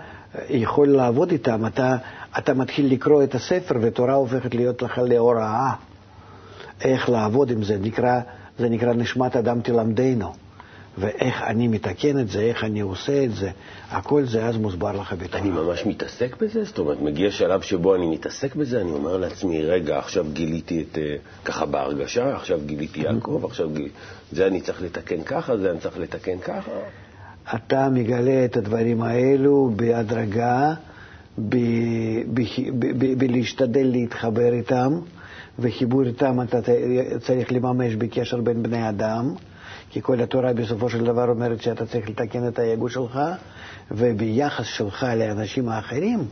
יכול 0.49 0.89
לעבוד 0.89 1.31
איתם. 1.31 1.67
אתה, 1.67 1.97
אתה 2.39 2.55
מתחיל 2.55 2.93
לקרוא 2.93 3.23
את 3.23 3.35
הספר, 3.35 3.75
ותורה 3.81 4.15
הופכת 4.15 4.55
להיות 4.55 4.83
לך 4.83 4.99
להוראה. 4.99 5.73
איך 6.81 7.09
לעבוד 7.09 7.51
עם 7.51 7.63
זה, 7.63 7.79
נקרא, 7.81 8.21
זה 8.59 8.69
נקרא 8.69 8.93
נשמת 8.93 9.37
אדם 9.37 9.61
תלמדנו. 9.61 10.33
ואיך 10.99 11.43
אני 11.43 11.69
מתקן 11.69 12.19
את 12.19 12.29
זה, 12.29 12.41
איך 12.41 12.65
אני 12.65 12.81
עושה 12.81 13.25
את 13.25 13.35
זה, 13.35 13.51
הכל 13.91 14.25
זה 14.25 14.47
אז 14.47 14.57
מוסבר 14.57 14.93
לך 14.93 15.13
בתורה. 15.13 15.39
אני 15.39 15.51
ממש 15.51 15.87
מתעסק 15.87 16.37
בזה? 16.43 16.65
זאת 16.65 16.79
אומרת, 16.79 17.01
מגיע 17.01 17.31
שלב 17.31 17.61
שבו 17.61 17.95
אני 17.95 18.07
מתעסק 18.07 18.55
בזה, 18.55 18.81
אני 18.81 18.91
אומר 18.91 19.17
לעצמי, 19.17 19.63
רגע, 19.63 19.99
עכשיו 19.99 20.27
גיליתי 20.33 20.85
את, 20.91 20.99
אה, 20.99 21.17
ככה 21.45 21.67
בהרגשה, 21.67 22.37
עכשיו 22.37 22.61
גיליתי 22.67 23.01
יעקב, 23.01 23.43
עכשיו 23.49 23.71
גיל... 23.71 23.89
זה 24.33 24.47
אני 24.47 24.61
צריך 24.61 24.83
לתקן 24.83 25.23
ככה, 25.23 25.57
זה 25.57 25.71
אני 25.71 25.79
צריך 25.79 25.99
לתקן 25.99 26.39
ככה. 26.39 26.71
אתה 27.55 27.89
מגלה 27.89 28.45
את 28.45 28.57
הדברים 28.57 29.03
האלו 29.03 29.73
בהדרגה, 29.77 30.75
בלהשתדל 33.19 33.87
להתחבר 33.87 34.53
איתם, 34.53 35.01
וחיבור 35.59 36.03
איתם 36.03 36.41
אתה 36.41 36.59
צריך 37.21 37.53
לממש 37.53 37.95
בקשר 37.95 38.41
בין 38.41 38.63
בני 38.63 38.89
אדם. 38.89 39.35
כי 39.91 40.03
כל 40.03 40.21
התורה 40.21 40.53
בסופו 40.53 40.91
של 40.91 41.05
דבר 41.05 41.29
אומרת 41.29 41.63
שאתה 41.63 41.87
צריך 41.87 42.09
לתקן 42.11 42.49
את 42.49 42.59
האגו 42.59 42.89
שלך, 42.89 43.21
וביחס 43.91 44.67
שלך 44.67 45.07
לאנשים 45.17 45.69
האחרים, 45.69 46.25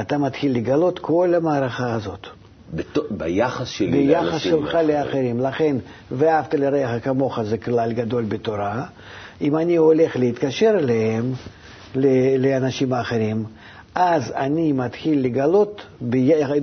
אתה 0.00 0.18
מתחיל 0.18 0.56
לגלות 0.56 0.98
כל 0.98 1.34
המערכה 1.34 1.94
הזאת. 1.94 2.26
בת... 2.74 2.98
ביחס 3.10 3.68
שלי 3.68 3.90
ביחס 3.90 4.22
לאנשים 4.24 4.52
שלך 4.52 4.68
אחרים. 4.68 4.88
לאחרים. 4.88 5.40
לכן, 5.40 5.76
ואהבת 6.10 6.54
לרעך 6.54 7.04
כמוך 7.04 7.42
זה 7.42 7.58
כלל 7.58 7.92
גדול 7.92 8.24
בתורה. 8.24 8.84
אם 9.40 9.56
אני 9.56 9.76
הולך 9.76 10.16
להתקשר 10.16 10.74
אליהם, 10.78 11.32
לאנשים 12.38 12.92
האחרים, 12.92 13.44
אז 14.00 14.32
אני 14.36 14.72
מתחיל 14.72 15.24
לגלות 15.24 15.86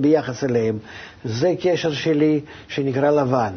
ביחס 0.00 0.44
אליהם. 0.44 0.78
זה 1.24 1.54
קשר 1.60 1.92
שלי 1.92 2.40
שנקרא 2.68 3.10
לבן. 3.10 3.52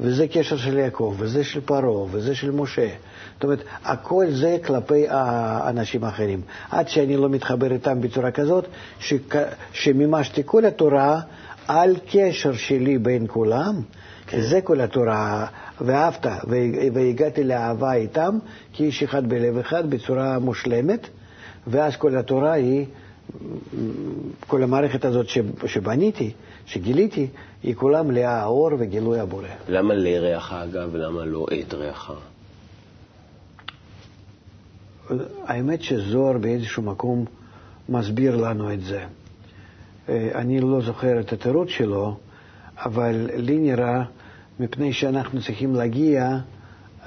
וזה 0.00 0.28
קשר 0.28 0.56
של 0.56 0.78
יעקב, 0.78 1.14
וזה 1.18 1.44
של 1.44 1.60
פרעה, 1.60 2.06
וזה 2.10 2.34
של 2.34 2.50
משה. 2.50 2.88
זאת 3.34 3.44
אומרת, 3.44 3.64
הכל 3.84 4.26
זה 4.30 4.56
כלפי 4.64 5.04
האנשים 5.08 6.04
האחרים. 6.04 6.40
עד 6.70 6.88
שאני 6.88 7.16
לא 7.16 7.28
מתחבר 7.28 7.72
איתם 7.72 8.00
בצורה 8.00 8.30
כזאת, 8.30 8.66
שכ... 9.00 9.36
שמימשתי 9.72 10.42
כל 10.44 10.64
התורה 10.64 11.20
על 11.68 11.96
קשר 12.12 12.52
שלי 12.52 12.98
בין 12.98 13.26
כולם, 13.28 13.74
כן. 14.26 14.40
זה 14.40 14.60
כל 14.60 14.80
התורה, 14.80 15.46
ואהבת, 15.80 16.26
והגעתי 16.92 17.44
לאהבה 17.44 17.92
איתם, 17.92 18.38
כאיש 18.72 19.02
אחד 19.02 19.28
בלב 19.28 19.58
אחד, 19.58 19.90
בצורה 19.90 20.38
מושלמת, 20.38 21.08
ואז 21.66 21.96
כל 21.96 22.16
התורה 22.16 22.52
היא, 22.52 22.86
כל 24.46 24.62
המערכת 24.62 25.04
הזאת 25.04 25.26
שבניתי, 25.66 26.32
שגיליתי, 26.66 27.28
היא 27.62 27.74
כולה 27.74 28.02
מלאה 28.02 28.40
האור 28.40 28.70
וגילוי 28.78 29.20
הבורא. 29.20 29.48
למה 29.68 29.94
לרעך 29.94 30.52
אגב, 30.52 30.88
ולמה 30.92 31.24
לא 31.24 31.46
את 31.60 31.74
רעך? 31.74 32.12
האמת 35.46 35.82
שזוהר 35.82 36.38
באיזשהו 36.38 36.82
מקום 36.82 37.24
מסביר 37.88 38.36
לנו 38.36 38.72
את 38.72 38.80
זה. 38.80 39.04
אה, 40.08 40.30
אני 40.34 40.60
לא 40.60 40.80
זוכר 40.80 41.20
את 41.20 41.32
התירוץ 41.32 41.68
שלו, 41.68 42.16
אבל 42.76 43.30
לי 43.34 43.58
נראה, 43.58 44.02
מפני 44.60 44.92
שאנחנו 44.92 45.42
צריכים 45.42 45.74
להגיע, 45.74 46.38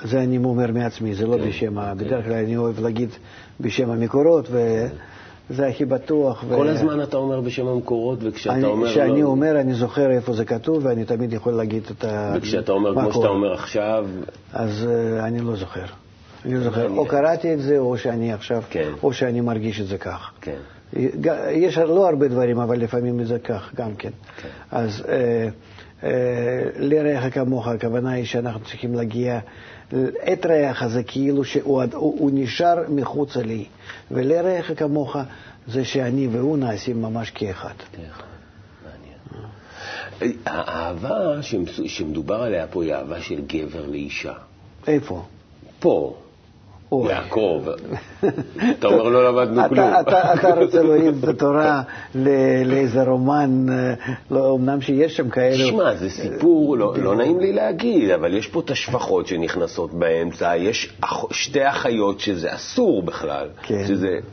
זה 0.04 0.24
אני 0.24 0.38
אומר 0.38 0.72
מעצמי, 0.72 1.16
זה 1.16 1.28
לא 1.28 1.38
כן, 1.38 1.50
בשם, 1.50 1.82
כן. 1.82 1.98
בדרך 1.98 2.26
כלל 2.26 2.34
אני 2.34 2.58
אוהב 2.58 2.80
להגיד 2.80 3.10
בשם 3.60 3.90
המקורות, 3.90 4.48
ו... 4.52 4.88
כן. 4.90 4.96
זה 5.50 5.68
הכי 5.68 5.86
בטוח. 5.86 6.46
כל 6.50 6.68
ו... 6.68 6.70
הזמן 6.70 7.02
אתה 7.04 7.18
אומר 7.18 7.42
בשם 7.42 7.68
המקורות, 7.68 8.20
וכשאתה 8.22 8.56
אני, 8.56 8.66
אומר... 8.66 8.90
כשאני 8.90 9.22
לא... 9.22 9.28
אומר, 9.28 9.60
אני 9.62 9.74
זוכר 9.74 10.12
איפה 10.12 10.34
זה 10.34 10.46
כתוב, 10.46 10.86
ואני 10.86 11.06
תמיד 11.06 11.34
יכול 11.34 11.54
להגיד 11.54 11.84
את 11.92 12.06
ה... 12.06 12.34
וכשאתה 12.38 12.72
אומר, 12.72 12.94
כמו 12.94 13.14
שאתה 13.14 13.28
אומר 13.28 13.54
עכשיו... 13.54 14.08
אז 14.54 14.88
uh, 14.88 15.24
אני 15.24 15.40
לא 15.40 15.56
זוכר. 15.56 15.86
אני 16.46 16.54
לא 16.54 16.64
זוכר. 16.64 16.90
או 16.90 17.06
קראתי 17.06 17.54
את 17.54 17.60
זה, 17.60 17.78
או 17.78 17.98
שאני 17.98 18.34
עכשיו... 18.34 18.64
כן. 18.70 18.92
או 19.04 19.14
שאני 19.14 19.42
מרגיש 19.42 19.82
את 19.82 19.88
זה 19.88 19.98
כך. 19.98 20.32
כן. 20.42 20.58
יש 21.52 21.78
לא 21.78 22.10
הרבה 22.10 22.28
דברים, 22.28 22.60
אבל 22.60 22.80
לפעמים 22.80 23.26
זה 23.26 23.40
כך 23.40 23.72
גם 23.76 23.96
כן. 23.96 24.10
כן. 24.42 24.50
אז 24.72 25.00
uh, 25.00 25.06
uh, 25.06 26.04
אה, 26.04 26.10
לרעך 26.80 27.34
כמוך, 27.34 27.68
הכוונה 27.68 28.12
היא 28.12 28.26
שאנחנו 28.26 28.60
צריכים 28.60 28.96
להגיע, 28.96 29.40
את 30.34 30.46
רעך 30.46 30.84
הזה 30.84 31.04
כאילו 31.04 31.44
שהוא 31.44 31.84
הוא, 31.84 32.20
הוא 32.20 32.32
נשאר 32.34 32.84
מחוצה 32.90 33.42
לי, 33.42 33.66
ולרעך 34.12 34.72
כמוך 34.80 35.16
זה 35.68 35.86
שאני 35.86 36.28
והוא 36.28 36.58
נעשים 36.58 37.02
ממש 37.02 37.30
כאחד. 37.30 37.74
האהבה 40.46 41.42
שמדובר 41.88 42.42
עליה 42.44 42.68
פה 42.68 42.84
היא 42.84 42.94
אהבה 42.94 43.22
של 43.22 43.42
גבר 43.48 43.86
לאישה. 43.88 44.34
איפה? 44.88 45.26
פה. 45.80 46.23
יעקב, 47.10 47.64
אתה 48.80 48.88
אומר 48.88 49.04
לא 49.04 49.28
למדנו 49.30 49.70
כלום. 49.70 49.94
אתה 50.40 50.54
רוצה 50.54 50.84
להוריד 50.84 51.24
את 51.24 51.30
התורה 51.30 51.82
לאיזה 52.66 53.04
רומן, 53.04 53.66
לא, 54.32 54.56
אמנם 54.56 54.82
שיש 54.82 55.18
שם 55.18 55.30
כאלה. 55.30 55.64
תשמע, 55.64 55.96
זה 55.96 56.10
סיפור, 56.10 56.78
לא, 56.78 56.94
לא 56.98 57.16
נעים 57.16 57.40
לי 57.40 57.54
להגיד, 57.54 58.10
אבל 58.10 58.34
יש 58.34 58.48
פה 58.48 58.60
את 58.60 58.70
השפחות 58.72 59.28
שנכנסות 59.28 59.94
באמצע, 59.94 60.58
יש 60.58 60.94
שתי 61.32 61.70
אחיות 61.70 62.20
שזה 62.20 62.56
אסור 62.56 63.04
בכלל. 63.04 63.48
כן. 63.64 63.84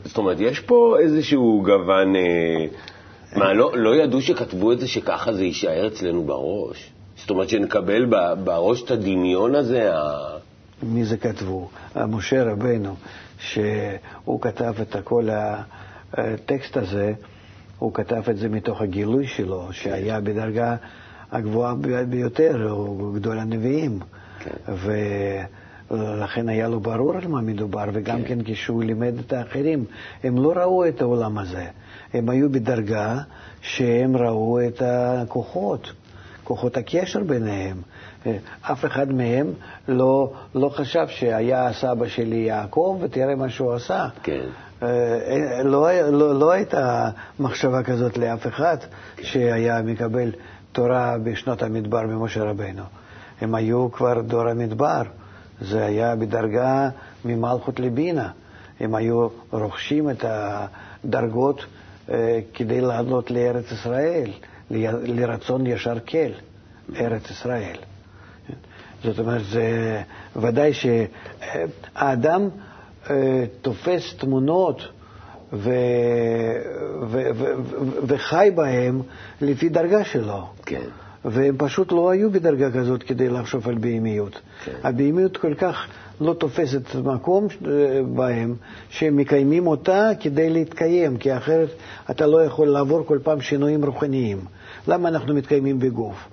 זאת 0.05 0.17
אומרת, 0.17 0.37
יש 0.39 0.59
פה 0.59 0.95
איזשהו 0.99 1.63
גוון... 1.65 2.15
אה, 2.15 2.65
מה, 3.35 3.53
לא, 3.53 3.71
לא 3.75 3.95
ידעו 3.95 4.21
שכתבו 4.21 4.71
את 4.71 4.79
זה 4.79 4.87
שככה 4.87 5.33
זה 5.33 5.43
יישאר 5.45 5.87
אצלנו 5.87 6.23
בראש? 6.23 6.91
זאת 7.15 7.29
אומרת 7.29 7.49
שנקבל 7.49 8.05
בראש 8.43 8.83
את 8.83 8.91
הדמיון 8.91 9.55
הזה, 9.55 9.91
מי 10.83 11.05
זה 11.05 11.17
כתבו? 11.17 11.69
משה 11.95 12.43
רבנו, 12.43 12.95
שהוא 13.39 14.41
כתב 14.41 14.73
את 14.81 14.95
כל 15.03 15.29
הטקסט 16.13 16.77
הזה, 16.77 17.13
הוא 17.79 17.93
כתב 17.93 18.21
את 18.29 18.37
זה 18.37 18.49
מתוך 18.49 18.81
הגילוי 18.81 19.27
שלו, 19.27 19.67
שהיה 19.71 20.21
בדרגה 20.21 20.75
הגבוהה 21.31 21.73
ביותר, 22.09 22.69
הוא 22.69 23.15
גדול 23.15 23.39
הנביאים. 23.39 23.99
כן. 24.39 24.73
ולכן 25.91 26.49
היה 26.49 26.67
לו 26.67 26.79
ברור 26.79 27.17
על 27.17 27.27
מה 27.27 27.41
מדובר, 27.41 27.85
וגם 27.93 28.23
כן. 28.23 28.27
כן 28.43 28.53
כשהוא 28.53 28.83
לימד 28.83 29.13
את 29.19 29.33
האחרים, 29.33 29.85
הם 30.23 30.37
לא 30.37 30.53
ראו 30.55 30.87
את 30.87 31.01
העולם 31.01 31.37
הזה. 31.37 31.65
הם 32.13 32.29
היו 32.29 32.49
בדרגה 32.49 33.17
שהם 33.61 34.17
ראו 34.17 34.59
את 34.67 34.81
הכוחות, 34.85 35.91
כוחות 36.43 36.77
הקשר 36.77 37.23
ביניהם. 37.23 37.81
אף 38.61 38.85
אחד 38.85 39.11
מהם 39.11 39.53
לא, 39.87 40.33
לא 40.55 40.69
חשב 40.69 41.07
שהיה 41.07 41.67
הסבא 41.67 42.07
שלי 42.07 42.35
יעקב, 42.35 42.99
ותראה 43.01 43.35
מה 43.35 43.49
שהוא 43.49 43.73
עשה. 43.73 44.07
כן. 44.23 44.41
אה, 44.83 45.63
לא, 45.63 45.91
לא, 46.11 46.39
לא 46.39 46.51
הייתה 46.51 47.09
מחשבה 47.39 47.83
כזאת 47.83 48.17
לאף 48.17 48.47
אחד 48.47 48.77
כן. 49.15 49.23
שהיה 49.23 49.81
מקבל 49.81 50.31
תורה 50.71 51.15
בשנות 51.23 51.63
המדבר 51.63 52.01
ממשה 52.01 52.43
רבנו. 52.43 52.83
הם 53.41 53.55
היו 53.55 53.91
כבר 53.91 54.21
דור 54.21 54.47
המדבר, 54.47 55.01
זה 55.61 55.85
היה 55.85 56.15
בדרגה 56.15 56.89
ממלכות 57.25 57.79
לבינה. 57.79 58.29
הם 58.79 58.95
היו 58.95 59.27
רוכשים 59.51 60.09
את 60.09 60.25
הדרגות 60.27 61.65
אה, 62.09 62.39
כדי 62.53 62.81
לעלות 62.81 63.31
לארץ 63.31 63.71
ישראל, 63.71 64.31
לרצון 65.03 65.67
ישר 65.67 65.97
כל, 66.09 66.31
ארץ 66.95 67.29
ישראל. 67.29 67.75
זאת 69.03 69.19
אומרת, 69.19 69.41
זה 69.51 70.01
ודאי 70.35 70.71
שהאדם 70.73 72.49
אה, 73.09 73.43
תופס 73.61 74.15
תמונות 74.17 74.81
ו, 75.53 75.69
ו, 77.01 77.21
ו, 77.35 77.45
וחי 78.07 78.51
בהם 78.55 79.01
לפי 79.41 79.69
דרגה 79.69 80.03
שלו. 80.03 80.47
כן. 80.65 80.81
והם 81.25 81.55
פשוט 81.57 81.91
לא 81.91 82.09
היו 82.09 82.31
בדרגה 82.31 82.71
כזאת 82.71 83.03
כדי 83.03 83.29
לחשוב 83.29 83.67
על 83.67 83.77
בהמיות. 83.77 84.41
כן. 84.65 84.71
הבהמיות 84.83 85.37
כל 85.37 85.53
כך 85.53 85.87
לא 86.21 86.33
תופסת 86.33 86.95
מקום 86.95 87.47
אה, 87.67 88.01
בהם, 88.15 88.55
שהם 88.89 89.17
מקיימים 89.17 89.67
אותה 89.67 90.09
כדי 90.19 90.49
להתקיים, 90.49 91.17
כי 91.17 91.37
אחרת 91.37 91.69
אתה 92.09 92.27
לא 92.27 92.43
יכול 92.43 92.67
לעבור 92.67 93.03
כל 93.05 93.19
פעם 93.23 93.41
שינויים 93.41 93.85
רוחניים. 93.85 94.37
למה 94.87 95.09
אנחנו 95.09 95.33
מתקיימים 95.33 95.79
בגוף? 95.79 96.27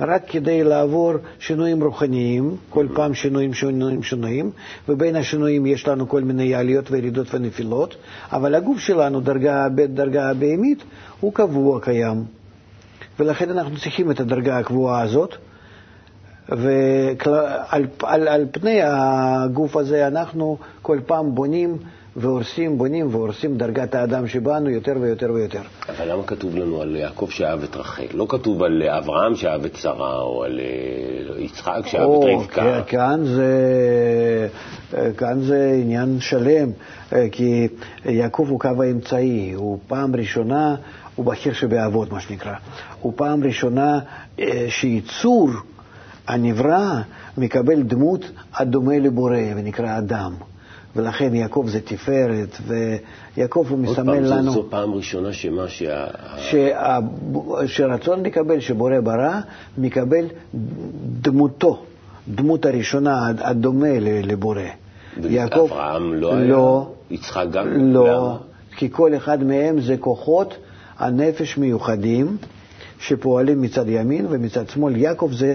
רק 0.00 0.22
כדי 0.28 0.64
לעבור 0.64 1.12
שינויים 1.38 1.82
רוחניים, 1.82 2.56
כל 2.70 2.86
פעם 2.94 3.14
שינויים, 3.14 3.54
שינויים, 3.54 4.02
שינויים, 4.02 4.50
ובין 4.88 5.16
השינויים 5.16 5.66
יש 5.66 5.88
לנו 5.88 6.08
כל 6.08 6.20
מיני 6.20 6.54
עליות 6.54 6.90
וירידות 6.90 7.34
ונפילות, 7.34 7.94
אבל 8.32 8.54
הגוף 8.54 8.78
שלנו, 8.78 9.20
דרגה, 9.20 9.66
דרגה 9.94 10.30
הבהמית, 10.30 10.82
הוא 11.20 11.32
קבוע 11.34 11.80
קיים. 11.80 12.24
ולכן 13.18 13.50
אנחנו 13.50 13.76
צריכים 13.76 14.10
את 14.10 14.20
הדרגה 14.20 14.58
הקבועה 14.58 15.02
הזאת, 15.02 15.34
ועל 16.48 17.86
על, 18.02 18.28
על 18.28 18.46
פני 18.52 18.80
הגוף 18.82 19.76
הזה 19.76 20.06
אנחנו 20.06 20.58
כל 20.82 20.98
פעם 21.06 21.34
בונים 21.34 21.76
והורסים, 22.16 22.78
בונים 22.78 23.14
והורסים 23.14 23.56
דרגת 23.56 23.94
האדם 23.94 24.26
שבנו 24.26 24.70
יותר 24.70 24.92
ויותר 25.00 25.32
ויותר. 25.32 25.60
אבל 25.88 26.12
למה 26.12 26.22
כתוב 26.22 26.56
לנו 26.56 26.82
על 26.82 26.96
יעקב 26.96 27.26
שאהב 27.30 27.62
את 27.62 27.76
רחל? 27.76 28.06
לא 28.14 28.26
כתוב 28.28 28.62
על 28.62 28.82
אברהם 28.82 29.36
שאהב 29.36 29.64
את 29.64 29.76
שרה, 29.76 30.20
או 30.20 30.44
על 30.44 30.60
אה, 30.60 31.40
יצחק 31.42 31.80
שאהב 31.86 32.10
את 32.10 32.28
רבקה. 32.28 32.62
כן, 32.62 32.80
כאן 32.86 33.24
זה, 33.24 34.48
כאן 35.16 35.40
זה 35.40 35.78
עניין 35.82 36.20
שלם, 36.20 36.70
אה, 37.12 37.26
כי 37.32 37.68
יעקב 38.04 38.46
הוא 38.48 38.60
קו 38.60 38.82
האמצעי, 38.82 39.52
הוא 39.52 39.78
פעם 39.86 40.16
ראשונה, 40.16 40.76
הוא 41.14 41.26
בחיר 41.26 41.52
שבאבות, 41.52 42.12
מה 42.12 42.20
שנקרא. 42.20 42.54
הוא 43.00 43.12
פעם 43.16 43.44
ראשונה 43.44 43.98
אה, 44.40 44.66
שיצור 44.68 45.50
הנברא 46.28 47.00
מקבל 47.38 47.82
דמות 47.82 48.30
הדומה 48.54 48.98
לבורא, 48.98 49.38
ונקרא 49.56 49.98
אדם. 49.98 50.34
ולכן 50.96 51.34
יעקב 51.34 51.64
זה 51.68 51.80
תפארת, 51.80 52.56
ויעקב 52.66 53.66
הוא 53.68 53.78
מסמל 53.78 54.18
לנו... 54.18 54.34
עוד 54.34 54.44
פעם, 54.44 54.50
זו 54.52 54.70
פעם 54.70 54.94
ראשונה 54.94 55.32
שמה 55.32 55.68
שה... 55.68 56.06
שה... 56.36 56.98
שרצון 57.66 58.22
לקבל, 58.26 58.60
שבורא 58.60 59.00
ברא, 59.00 59.40
מקבל 59.78 60.24
דמותו, 61.20 61.82
דמות 62.28 62.66
הראשונה, 62.66 63.32
הדומה 63.38 63.98
לבורא. 64.00 64.62
יעקב... 65.22 65.68
אברהם 65.72 66.14
לא 66.14 66.34
היה? 66.34 66.44
לא. 66.46 66.90
יצחק 67.10 67.46
גם? 67.50 67.68
לא, 67.68 68.08
למה? 68.08 68.36
כי 68.76 68.88
כל 68.92 69.16
אחד 69.16 69.44
מהם 69.44 69.80
זה 69.80 69.96
כוחות 69.96 70.56
הנפש 70.98 71.58
מיוחדים 71.58 72.36
שפועלים 72.98 73.62
מצד 73.62 73.88
ימין 73.88 74.26
ומצד 74.30 74.68
שמאל. 74.68 74.96
יעקב 74.96 75.30
זה 75.32 75.54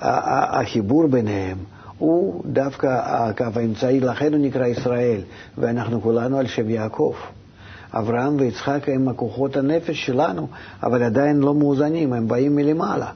החיבור 0.00 1.06
ביניהם. 1.06 1.58
הוא 1.98 2.42
דווקא 2.46 2.86
הקו 3.02 3.44
האמצעי, 3.54 4.00
לכן 4.00 4.34
הוא 4.34 4.42
נקרא 4.42 4.66
ישראל, 4.66 5.20
ואנחנו 5.58 6.02
כולנו 6.02 6.38
על 6.38 6.46
שם 6.46 6.70
יעקב. 6.70 7.12
אברהם 7.92 8.36
ויצחק 8.40 8.88
הם 8.88 9.08
הכוחות 9.08 9.56
הנפש 9.56 10.06
שלנו, 10.06 10.48
אבל 10.82 11.02
עדיין 11.02 11.38
לא 11.38 11.54
מאוזנים, 11.54 12.12
הם 12.12 12.28
באים 12.28 12.56
מלמעלה. 12.56 13.10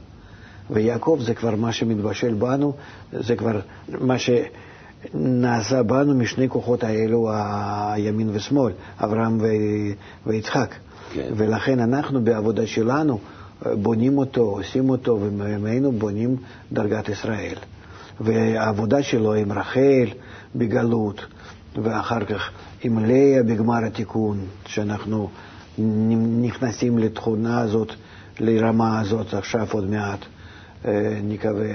ויעקב 0.70 1.18
זה 1.20 1.34
כבר 1.34 1.56
מה 1.56 1.72
שמתבשל 1.72 2.34
בנו, 2.34 2.72
זה 3.12 3.36
כבר 3.36 3.60
מה 3.88 4.16
שנעשה 4.18 5.82
בנו 5.82 6.14
משני 6.14 6.48
כוחות 6.48 6.84
האלו, 6.84 7.30
הימין 7.32 8.30
ושמאל, 8.32 8.72
אברהם 9.00 9.38
ו... 9.40 9.46
ויצחק. 10.26 10.74
כן. 11.12 11.28
ולכן 11.36 11.78
אנחנו 11.80 12.24
בעבודה 12.24 12.66
שלנו 12.66 13.18
בונים 13.66 14.18
אותו, 14.18 14.42
עושים 14.42 14.90
אותו, 14.90 15.18
וממנו 15.20 15.92
בונים 15.92 16.36
דרגת 16.72 17.08
ישראל. 17.08 17.56
והעבודה 18.20 19.02
שלו 19.02 19.34
עם 19.34 19.52
רחל 19.52 20.08
בגלות, 20.56 21.26
ואחר 21.82 22.24
כך 22.24 22.50
עם 22.82 22.98
לאה 22.98 23.42
בגמר 23.42 23.84
התיקון, 23.84 24.38
שאנחנו 24.66 25.28
נכנסים 26.42 26.98
לתכונה 26.98 27.60
הזאת, 27.60 27.92
לרמה 28.40 29.00
הזאת 29.00 29.34
עכשיו 29.34 29.66
עוד 29.72 29.90
מעט, 29.90 30.18
אה, 30.84 31.18
נקווה. 31.24 31.70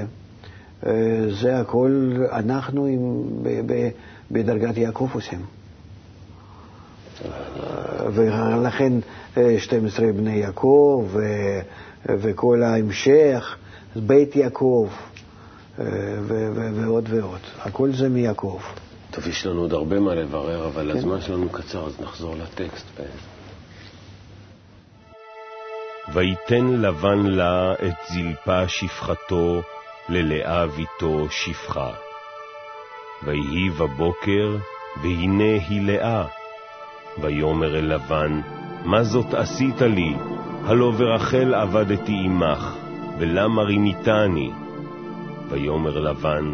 אה, 0.86 1.26
זה 1.42 1.60
הכל 1.60 2.14
אנחנו 2.32 2.86
עם, 2.86 3.24
ב, 3.44 3.74
ב, 3.74 3.90
בדרגת 4.32 4.78
יעקב 4.78 5.10
עושים. 5.14 5.40
ולכן 8.14 8.94
12 9.58 10.06
אה, 10.06 10.14
בני 10.14 10.36
יעקב 10.36 11.08
וכל 12.06 12.64
ההמשך, 12.64 13.56
בית 13.96 14.36
יעקב, 14.36 14.88
ועוד 15.78 17.10
ועוד. 17.10 17.40
הכל 17.60 17.92
זה 17.92 18.10
מיעקב. 18.10 18.60
טוב, 19.12 19.28
יש 19.28 19.46
לנו 19.46 19.62
עוד 19.62 19.74
הרבה 19.74 20.00
מה 20.00 20.16
לברר, 20.16 20.68
אבל 20.68 20.92
כן. 20.92 20.98
הזמן 20.98 21.22
שלנו 21.22 21.50
קצר, 21.50 21.86
אז 21.86 22.02
נחזור 22.02 22.36
לטקסט. 22.36 23.02
ויתן 26.14 26.68
לבן 26.68 27.26
לה 27.26 27.74
את 27.74 27.96
זלפה 28.14 28.68
שפחתו, 28.68 29.62
ללאה 30.10 30.68
ביתו 30.68 31.28
שפחה. 31.30 31.92
ויהי 33.24 33.70
בבוקר, 33.70 34.58
והנה 35.02 35.54
היא 35.70 35.82
לאה. 35.82 36.26
ויאמר 37.22 37.80
אל 37.80 37.94
לבן, 37.94 38.42
מה 38.84 39.04
זאת 39.04 39.34
עשית 39.34 39.82
לי? 39.82 40.16
הלא 40.66 40.94
ורחל 40.98 41.54
עבדתי 41.54 42.16
עמך. 42.26 42.76
ולמה 43.20 43.62
רימיתני? 43.62 44.52
ויאמר 45.50 46.00
לבן, 46.00 46.46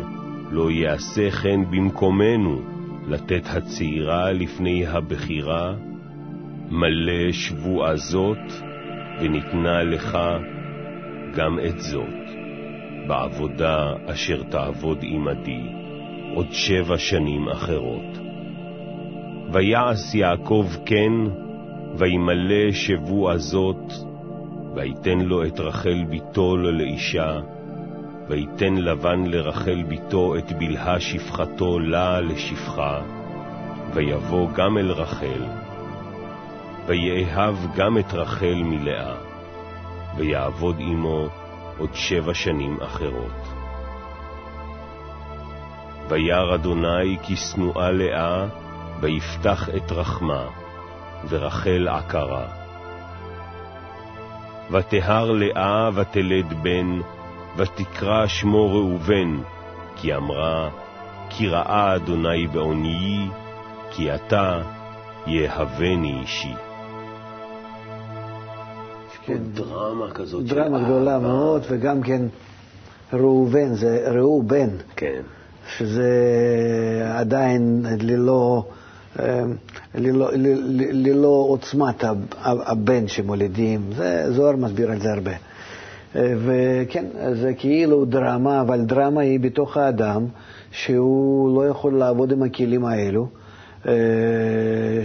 לא 0.51 0.71
יעשה 0.71 1.31
כן 1.31 1.59
במקומנו 1.71 2.61
לתת 3.07 3.43
הצעירה 3.49 4.31
לפני 4.31 4.87
הבכירה, 4.87 5.73
מלא 6.69 7.31
שבועה 7.31 7.95
זאת, 7.95 8.51
וניתנה 9.21 9.83
לך 9.83 10.17
גם 11.35 11.59
את 11.59 11.79
זאת, 11.79 12.23
בעבודה 13.07 13.93
אשר 14.05 14.43
תעבוד 14.43 14.97
עמדי 15.01 15.61
עוד 16.35 16.47
שבע 16.51 16.97
שנים 16.97 17.49
אחרות. 17.49 18.17
ויעש 19.51 20.15
יעקב 20.15 20.67
כן, 20.85 21.11
וימלא 21.97 22.71
שבועה 22.71 23.37
זאת, 23.37 23.93
ויתן 24.75 25.19
לו 25.19 25.45
את 25.45 25.59
רחל 25.59 26.03
בתו 26.09 26.57
לאישה, 26.57 27.39
ויתן 28.27 28.75
לבן 28.75 29.25
לרחל 29.25 29.83
בתו 29.87 30.35
את 30.37 30.51
בלהה 30.51 30.99
שפחתו 30.99 31.79
לה 31.79 32.21
לשפחה, 32.21 33.01
ויבוא 33.93 34.47
גם 34.53 34.77
אל 34.77 34.91
רחל, 34.91 35.45
ויאהב 36.85 37.55
גם 37.75 37.97
את 37.97 38.13
רחל 38.13 38.61
מלאה, 38.63 39.15
ויעבוד 40.17 40.75
עמו 40.79 41.27
עוד 41.77 41.89
שבע 41.93 42.33
שנים 42.33 42.77
אחרות. 42.81 43.53
וירא 46.09 46.55
אדוני 46.55 47.17
כי 47.23 47.35
שנואה 47.35 47.91
לאה, 47.91 48.45
ויפתח 48.99 49.69
את 49.69 49.91
רחמה, 49.91 50.45
ורחל 51.29 51.87
עקרה. 51.87 52.45
ותהר 54.71 55.31
לאה 55.31 55.89
ותלד 55.95 56.53
בן, 56.63 56.99
ותקרא 57.57 58.27
שמו 58.27 58.73
ראובן, 58.73 59.41
כי 59.95 60.15
אמרה, 60.15 60.69
כי 61.29 61.47
ראה 61.47 61.95
אדוני 61.95 62.47
בעוניי, 62.47 63.27
כי 63.91 64.15
אתה 64.15 64.61
יהבני 65.27 66.19
אישי. 66.21 66.53
כן. 69.25 69.37
דרמה 69.53 70.11
כזאת. 70.11 70.45
דרמה 70.45 70.83
גדולה 70.83 71.19
מאוד, 71.19 71.61
וגם 71.69 72.01
כן 72.01 72.21
ראובן, 73.13 73.73
זה 73.73 74.11
ראובן. 74.11 74.69
כן. 74.95 75.21
שזה 75.77 76.11
עדיין 77.15 77.85
ללא, 78.01 78.63
אה, 79.19 79.43
ללא, 79.95 80.29
ללא 80.91 81.45
עוצמת 81.49 82.03
הבן 82.43 83.07
שמולידים. 83.07 83.89
זה, 83.95 84.33
זוהר 84.33 84.55
מסביר 84.55 84.91
על 84.91 84.99
זה 84.99 85.13
הרבה. 85.13 85.31
וכן, 86.15 87.05
זה 87.33 87.53
כאילו 87.53 88.05
דרמה, 88.05 88.61
אבל 88.61 88.81
דרמה 88.81 89.21
היא 89.21 89.39
בתוך 89.39 89.77
האדם, 89.77 90.25
שהוא 90.71 91.55
לא 91.55 91.67
יכול 91.67 91.97
לעבוד 91.97 92.31
עם 92.31 92.43
הכלים 92.43 92.85
האלו 92.85 93.27
אה, 93.87 93.93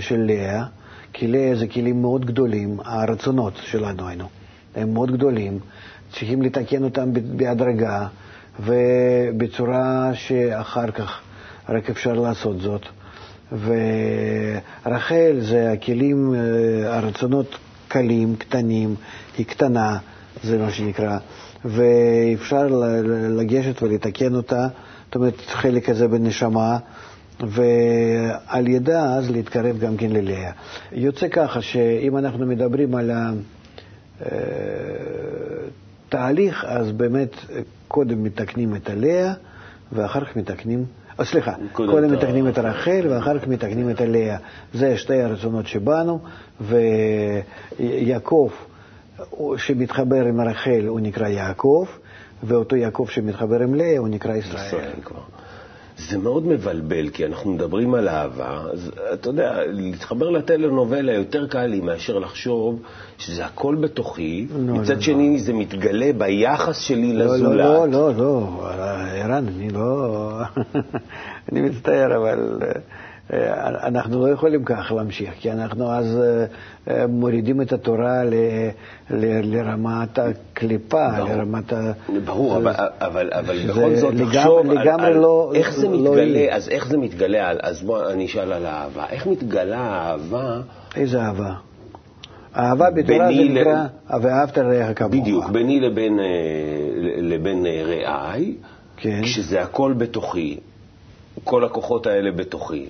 של 0.01 0.21
לאה, 0.21 0.65
כי 1.13 1.57
זה 1.57 1.67
כלים 1.67 2.01
מאוד 2.01 2.25
גדולים, 2.25 2.77
הרצונות 2.85 3.53
שלנו 3.57 4.09
היינו, 4.09 4.25
הם 4.77 4.95
מאוד 4.95 5.11
גדולים, 5.13 5.59
צריכים 6.11 6.43
לתקן 6.43 6.85
אותם 6.85 7.09
בהדרגה. 7.13 8.07
ובצורה 8.61 10.11
שאחר 10.15 10.91
כך 10.91 11.21
רק 11.69 11.91
אפשר 11.91 12.13
לעשות 12.13 12.61
זאת. 12.61 12.83
ורחל 13.53 15.37
זה 15.41 15.73
הכלים, 15.73 16.35
אה, 16.35 16.97
הרצונות 16.97 17.59
קלים, 17.89 18.37
קטנים, 18.37 18.95
היא 19.39 19.47
קטנה, 19.47 19.99
זה 20.43 20.59
מה 20.59 20.71
שנקרא, 20.71 21.19
ואפשר 21.65 22.67
לגשת 23.39 23.83
ולתקן 23.83 24.35
אותה, 24.35 24.69
זאת 25.07 25.15
אומרת, 25.15 25.35
חלק 25.47 25.89
הזה 25.89 26.09
בנשמה, 26.09 26.79
ועל 27.41 28.69
ידה 28.69 29.15
אז 29.15 29.31
להתקרב 29.31 29.79
גם 29.79 29.97
כן 29.97 30.11
ללאה. 30.11 30.51
יוצא 30.93 31.29
ככה 31.29 31.63
שאם 31.63 32.19
אנחנו 32.19 32.47
מדברים 32.47 32.95
על 32.95 33.11
התהליך, 36.09 36.65
אה, 36.65 36.71
אז 36.71 36.93
באמת 36.93 37.37
קודם 37.89 38.23
מתקנים 38.23 38.77
את 38.77 38.91
הלאה, 38.91 39.33
ואחר 39.93 40.25
כך 40.25 40.37
מתקנים, 40.37 40.79
או 40.79 40.85
אה, 41.21 41.25
סליחה, 41.25 41.53
קודם, 41.73 41.91
קודם 41.91 42.13
מתקנים 42.13 42.49
את 42.49 42.59
רחל 42.59 43.07
ואחר 43.11 43.39
כך 43.39 43.47
מתקנים 43.47 43.91
את 43.91 44.01
הלאה. 44.01 44.37
זה 44.75 44.97
שתי 44.97 45.23
הרצונות 45.23 45.67
שבאנו, 45.67 46.21
ויעקב 47.81 48.51
שמתחבר 49.57 50.25
עם 50.25 50.41
רחל 50.41 50.87
הוא 50.87 51.01
נקרא 51.01 51.29
יעקב, 51.29 51.87
ואותו 52.43 52.77
יעקב 52.77 53.07
שמתחבר 53.11 53.63
עם 53.63 53.75
לאה 53.75 53.99
הוא 53.99 54.09
נקרא 54.09 54.35
ישראל. 54.35 54.67
ישראל 54.67 54.91
זה 55.99 56.19
מאוד 56.19 56.47
מבלבל, 56.47 57.09
כי 57.09 57.27
אנחנו 57.27 57.53
מדברים 57.53 57.95
על 57.95 58.09
אהבה, 58.09 58.63
אז 58.73 58.91
אתה 59.13 59.29
יודע, 59.29 59.61
להתחבר 59.67 60.31
לטלנובלה 60.31 61.13
יותר 61.13 61.47
קל 61.47 61.67
לי 61.67 61.81
מאשר 61.81 62.19
לחשוב 62.19 62.83
שזה 63.19 63.45
הכל 63.45 63.75
בתוכי, 63.75 64.47
לא, 64.59 64.75
מצד 64.75 64.95
לא, 64.95 65.01
שני 65.01 65.37
לא. 65.37 65.43
זה 65.45 65.53
מתגלה 65.53 66.13
ביחס 66.19 66.79
שלי 66.79 67.13
לא, 67.13 67.25
לזולת. 67.25 67.57
לא, 67.57 67.89
לא, 67.89 68.15
לא, 68.15 68.43
לא, 68.79 68.99
ערן, 69.15 69.47
אני 69.49 69.71
לא... 69.71 70.33
אני 71.53 71.61
מצטער, 71.61 72.17
אבל... 72.17 72.59
אנחנו 73.83 74.27
לא 74.27 74.33
יכולים 74.33 74.65
כך 74.65 74.93
להמשיך, 74.97 75.31
כי 75.41 75.53
אנחנו 75.53 75.93
אז 75.93 76.19
אה, 76.89 77.07
מורידים 77.07 77.61
את 77.61 77.73
התורה 77.73 78.25
ל, 78.25 78.35
ל, 79.11 79.57
לרמת 79.57 80.19
הקליפה, 80.19 81.09
ברור, 81.17 81.29
לרמת 81.29 81.73
ה... 81.73 81.93
ברור, 82.25 82.57
אבל, 82.57 82.75
אבל, 82.99 83.31
אבל 83.33 83.67
בכל 83.69 83.95
זאת 83.95 84.15
לגמרי, 84.15 84.37
תחשוב 84.37 84.73
לגמרי 84.73 85.07
על, 85.07 85.17
לא, 85.17 85.53
איך 85.55 85.73
זה 85.73 85.89
לא 85.89 85.95
מתגלה, 85.95 86.47
לא 86.47 86.55
אז 86.55 86.69
איך 86.69 86.89
זה 86.89 86.99
מתגלה, 86.99 87.53
אז 87.63 87.83
בוא 87.83 88.11
אני 88.11 88.27
אשאל 88.27 88.53
על 88.53 88.67
האהבה, 88.67 89.05
איך 89.11 89.27
מתגלה 89.27 89.79
האהבה? 89.79 90.61
איזה 90.97 91.21
אהבה? 91.23 91.53
אהבה 92.57 92.91
בתורה 92.91 93.29
זה 93.29 93.45
נקרא 93.45 93.85
ואהבת 94.21 94.59
לרעך 94.59 94.99
כמוך. 94.99 95.13
בדיוק, 95.13 95.51
ביני 95.51 95.81
לבין, 95.81 96.21
אה, 96.21 96.25
לבין 97.21 97.67
אה, 97.67 97.83
רעי, 97.85 98.55
כן. 98.97 99.21
כשזה 99.23 99.63
הכל 99.63 99.95
בתוכי, 99.99 100.59
כל 101.45 101.65
הכוחות 101.65 102.07
האלה 102.07 102.33
בתוכי. 102.33 102.87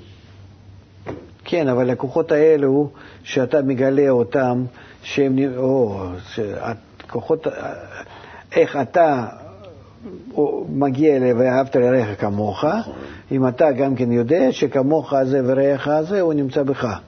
כן, 1.50 1.68
אבל 1.68 1.90
הכוחות 1.90 2.32
האלו, 2.32 2.90
שאתה 3.22 3.62
מגלה 3.62 4.08
אותם, 4.08 4.64
שהם, 5.02 5.38
או, 5.56 6.04
שהכוחות, 6.32 7.46
איך 8.56 8.76
אתה 8.76 9.26
מגיע 10.68 11.16
אליהם 11.16 11.38
ואהבת 11.40 11.76
לרעך 11.76 12.20
כמוך, 12.20 12.64
נכון. 12.64 12.94
אם 13.32 13.48
אתה 13.48 13.72
גם 13.72 13.94
כן 13.94 14.12
יודע 14.12 14.52
שכמוך 14.52 15.12
הזה 15.12 15.40
ורעך 15.46 15.88
הזה, 15.88 16.20
הוא 16.20 16.34
נמצא 16.34 16.62
בך. 16.62 16.98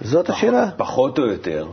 זאת 0.00 0.26
פח, 0.26 0.34
השאלה. 0.34 0.70
פחות 0.76 1.18
או 1.18 1.26
יותר. 1.26 1.66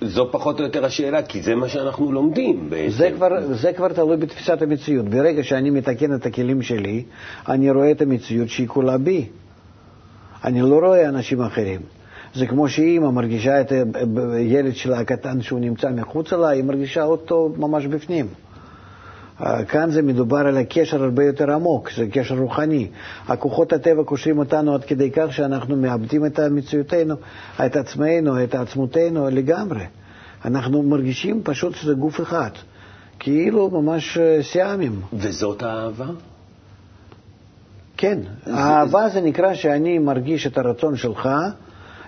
זו 0.00 0.28
פחות 0.30 0.58
או 0.60 0.64
יותר 0.64 0.84
השאלה, 0.84 1.22
כי 1.22 1.42
זה 1.42 1.54
מה 1.54 1.68
שאנחנו 1.68 2.12
לומדים 2.12 2.70
בעצם. 2.70 2.96
זה 2.96 3.10
כבר, 3.14 3.28
זה 3.52 3.72
כבר 3.72 3.88
תלוי 3.92 4.16
בתפיסת 4.16 4.62
המציאות. 4.62 5.08
ברגע 5.08 5.42
שאני 5.42 5.70
מתקן 5.70 6.14
את 6.14 6.26
הכלים 6.26 6.62
שלי, 6.62 7.04
אני 7.48 7.70
רואה 7.70 7.90
את 7.90 8.02
המציאות 8.02 8.48
שהיא 8.48 8.68
כולה 8.68 8.98
בי. 8.98 9.26
אני 10.44 10.60
לא 10.60 10.78
רואה 10.78 11.08
אנשים 11.08 11.40
אחרים. 11.42 11.80
זה 12.34 12.46
כמו 12.46 12.68
שאימא 12.68 13.10
מרגישה 13.10 13.60
את 13.60 13.72
הילד 14.32 14.74
שלה 14.74 15.00
הקטן 15.00 15.42
שהוא 15.42 15.60
נמצא 15.60 15.90
מחוצה 15.90 16.36
לה, 16.36 16.48
היא 16.48 16.64
מרגישה 16.64 17.04
אותו 17.04 17.52
ממש 17.56 17.86
בפנים. 17.86 18.26
אה, 19.40 19.64
כאן 19.64 19.90
זה 19.90 20.02
מדובר 20.02 20.36
על 20.36 20.56
הקשר 20.56 21.04
הרבה 21.04 21.24
יותר 21.24 21.52
עמוק, 21.52 21.90
זה 21.96 22.06
קשר 22.12 22.34
רוחני. 22.34 22.88
הכוחות 23.28 23.72
הטבע 23.72 24.04
קושרים 24.04 24.38
אותנו 24.38 24.74
עד 24.74 24.84
כדי 24.84 25.10
כך 25.10 25.32
שאנחנו 25.32 25.76
מאבדים 25.76 26.26
את 26.26 26.40
מציאותנו, 26.40 27.14
את 27.66 27.76
עצמנו, 27.76 28.44
את 28.44 28.54
עצמותנו 28.54 29.30
לגמרי. 29.30 29.84
אנחנו 30.44 30.82
מרגישים 30.82 31.40
פשוט 31.44 31.74
שזה 31.74 31.94
גוף 31.94 32.20
אחד, 32.20 32.50
כאילו 33.18 33.70
ממש 33.70 34.18
אה, 34.18 34.42
סיאמים. 34.42 35.00
וזאת 35.12 35.62
האהבה? 35.62 36.06
כן, 38.04 38.18
האהבה 38.46 39.08
זה 39.08 39.20
נקרא 39.20 39.54
שאני 39.54 39.98
מרגיש 39.98 40.46
את 40.46 40.58
הרצון 40.58 40.96
שלך 40.96 41.28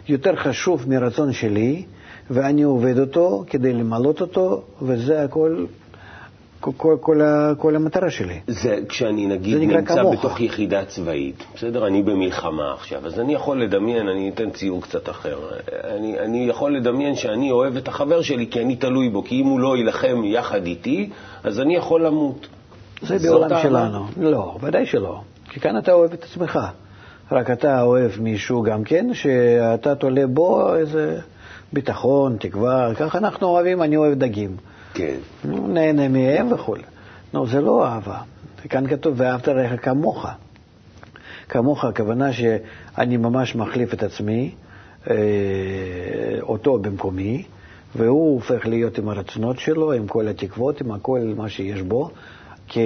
יותר 0.08 0.36
חשוב 0.36 0.88
מרצון 0.88 1.32
שלי, 1.32 1.84
ואני 2.30 2.62
עובד 2.62 2.98
אותו 2.98 3.44
כדי 3.46 3.72
למלות 3.72 4.20
אותו, 4.20 4.62
וזה 4.82 5.22
הכל, 5.22 5.66
כל, 6.60 6.70
כל, 6.76 6.96
כל, 7.00 7.20
כל 7.58 7.76
המטרה 7.76 8.10
שלי. 8.10 8.40
זה 8.46 8.78
כשאני 8.88 9.26
נגיד 9.26 9.58
זה 9.58 9.66
נמצא 9.66 9.96
כמוך. 9.96 10.14
בתוך 10.14 10.40
יחידה 10.40 10.84
צבאית, 10.84 11.44
בסדר? 11.54 11.86
אני 11.86 12.02
במלחמה 12.02 12.72
עכשיו, 12.74 13.06
אז 13.06 13.20
אני 13.20 13.34
יכול 13.34 13.62
לדמיין, 13.62 14.08
אני 14.08 14.30
אתן 14.34 14.50
ציור 14.50 14.82
קצת 14.82 15.08
אחר, 15.08 15.38
אני, 15.84 16.18
אני 16.18 16.46
יכול 16.48 16.76
לדמיין 16.76 17.14
שאני 17.14 17.50
אוהב 17.50 17.76
את 17.76 17.88
החבר 17.88 18.22
שלי 18.22 18.46
כי 18.50 18.60
אני 18.60 18.76
תלוי 18.76 19.08
בו, 19.08 19.24
כי 19.24 19.40
אם 19.40 19.46
הוא 19.46 19.60
לא 19.60 19.76
יילחם 19.76 20.24
יחד 20.24 20.66
איתי, 20.66 21.10
אז 21.44 21.60
אני 21.60 21.76
יכול 21.76 22.06
למות. 22.06 22.46
זה 23.02 23.18
בעולם 23.28 23.62
שלנו. 23.62 24.04
לא, 24.20 24.56
ודאי 24.60 24.86
שלא. 24.86 25.20
כי 25.56 25.60
כאן 25.60 25.78
אתה 25.78 25.92
אוהב 25.92 26.12
את 26.12 26.24
עצמך. 26.24 26.58
רק 27.32 27.50
אתה 27.50 27.82
אוהב 27.82 28.10
מישהו 28.20 28.62
גם 28.62 28.84
כן, 28.84 29.14
שאתה 29.14 29.94
תולה 29.94 30.26
בו 30.26 30.74
איזה 30.74 31.20
ביטחון, 31.72 32.36
תקווה, 32.40 32.94
ככה 32.94 33.18
אנחנו 33.18 33.46
אוהבים, 33.46 33.82
אני 33.82 33.96
אוהב 33.96 34.18
דגים. 34.18 34.56
כן. 34.94 35.16
הוא 35.42 35.68
נהנה 35.68 36.08
מהם 36.08 36.52
וכו'. 36.52 36.76
נו, 37.32 37.46
זה 37.46 37.60
לא 37.60 37.86
אהבה. 37.86 38.18
כאן 38.68 38.86
כתוב, 38.86 39.14
ואהבת 39.16 39.48
רעך 39.48 39.84
כמוך. 39.84 40.26
כמוך, 41.48 41.84
הכוונה 41.84 42.32
שאני 42.32 43.16
ממש 43.16 43.54
מחליף 43.56 43.94
את 43.94 44.02
עצמי, 44.02 44.54
אה, 45.10 45.16
אותו 46.42 46.78
במקומי, 46.78 47.44
והוא 47.94 48.34
הופך 48.34 48.66
להיות 48.66 48.98
עם 48.98 49.08
הרצונות 49.08 49.58
שלו, 49.58 49.92
עם 49.92 50.06
כל 50.06 50.28
התקוות, 50.28 50.80
עם 50.80 50.98
כל 50.98 51.32
מה 51.36 51.48
שיש 51.48 51.82
בו, 51.82 52.10
כי, 52.68 52.80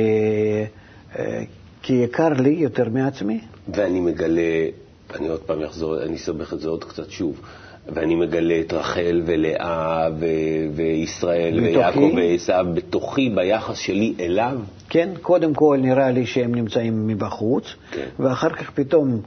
אה, 1.18 1.42
כי 1.82 1.92
יקר 1.92 2.28
לי 2.28 2.50
יותר 2.50 2.88
מעצמי. 2.88 3.40
ואני 3.74 4.00
מגלה, 4.00 4.66
אני 5.14 5.28
עוד 5.28 5.40
פעם 5.40 5.62
אחזור, 5.62 6.02
אני 6.02 6.16
אסבך 6.16 6.52
את 6.52 6.60
זה 6.60 6.68
עוד 6.68 6.84
קצת 6.84 7.10
שוב. 7.10 7.40
ואני 7.88 8.14
מגלה 8.14 8.60
את 8.60 8.72
רחל 8.72 9.22
ולאה 9.26 10.08
ו- 10.20 10.74
וישראל 10.74 11.60
בתוכי? 11.60 11.76
ויעקב 11.76 12.14
ועשיו 12.16 12.66
בתוכי, 12.74 13.30
ביחס 13.30 13.76
שלי 13.76 14.14
אליו. 14.20 14.58
כן, 14.88 15.08
קודם 15.22 15.54
כל 15.54 15.78
נראה 15.82 16.10
לי 16.10 16.26
שהם 16.26 16.54
נמצאים 16.54 17.06
מבחוץ, 17.06 17.64
כן. 17.90 18.06
ואחר 18.18 18.50
כך 18.50 18.70
פתאום 18.70 19.20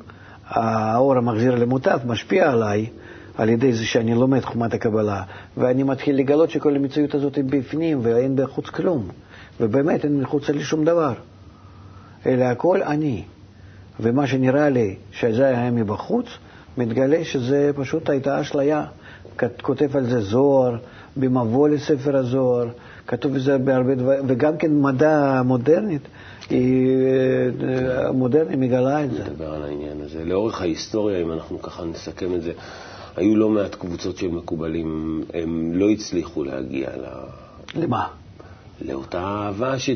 האור 0.48 1.16
המחזיר 1.18 1.56
למוטב 1.56 2.00
משפיע 2.06 2.52
עליי, 2.52 2.86
על 3.38 3.50
ידי 3.50 3.74
זה 3.74 3.86
שאני 3.86 4.16
לומד 4.16 4.46
חומת 4.46 4.74
הקבלה, 4.74 5.24
ואני 5.58 5.84
מתחיל 5.84 6.16
לגלות 6.16 6.50
שכל 6.50 6.76
המציאות 6.76 7.16
הזאת 7.16 7.36
היא 7.36 7.44
בפנים 7.48 8.00
ואין 8.02 8.36
בחוץ 8.36 8.70
כלום, 8.70 9.08
ובאמת 9.60 10.06
אין 10.06 10.22
מחוץ 10.22 10.50
לי 10.50 10.64
שום 10.64 10.86
דבר, 10.86 11.14
אלא 12.26 12.44
הכל 12.44 12.84
אני. 12.84 13.24
ומה 14.00 14.28
שנראה 14.28 14.70
לי 14.70 14.96
שזה 15.12 15.48
היה 15.48 15.72
מבחוץ, 15.72 16.26
מתגלה 16.78 17.24
שזה 17.24 17.72
פשוט 17.76 18.10
הייתה 18.10 18.42
אשליה. 18.42 18.86
כותב 19.62 19.98
על 19.98 20.06
זה 20.06 20.22
זוהר, 20.22 20.78
במבוא 21.18 21.70
לספר 21.70 22.16
הזוהר, 22.18 22.68
כתוב 23.08 23.34
בזה 23.34 23.58
בהרבה 23.58 23.96
דברים, 23.96 24.20
וגם 24.28 24.58
כן 24.58 24.82
מדע 24.82 25.42
מודרנית, 25.46 26.02
היא, 26.50 26.88
אה, 27.64 28.08
המודרנית 28.08 28.60
מגלה 28.60 29.04
את 29.04 29.12
זה. 29.12 29.24
נדבר 29.24 29.54
על 29.54 29.64
העניין 29.64 30.02
הזה. 30.02 30.24
לאורך 30.26 30.62
ההיסטוריה, 30.62 31.22
אם 31.22 31.32
אנחנו 31.32 31.62
ככה 31.62 31.86
נסכם 31.86 32.36
את 32.36 32.42
זה, 32.42 32.52
היו 33.16 33.36
לא 33.36 33.50
מעט 33.50 33.76
קבוצות 33.76 34.18
של 34.18 34.28
מקובלים, 34.28 35.22
הם 35.34 35.72
לא 35.74 35.90
הצליחו 35.90 36.44
להגיע 36.44 36.90
ל... 36.98 37.06
למה? 37.76 38.08
לאותה 38.88 39.20
אהבה 39.20 39.80
ש... 39.80 39.90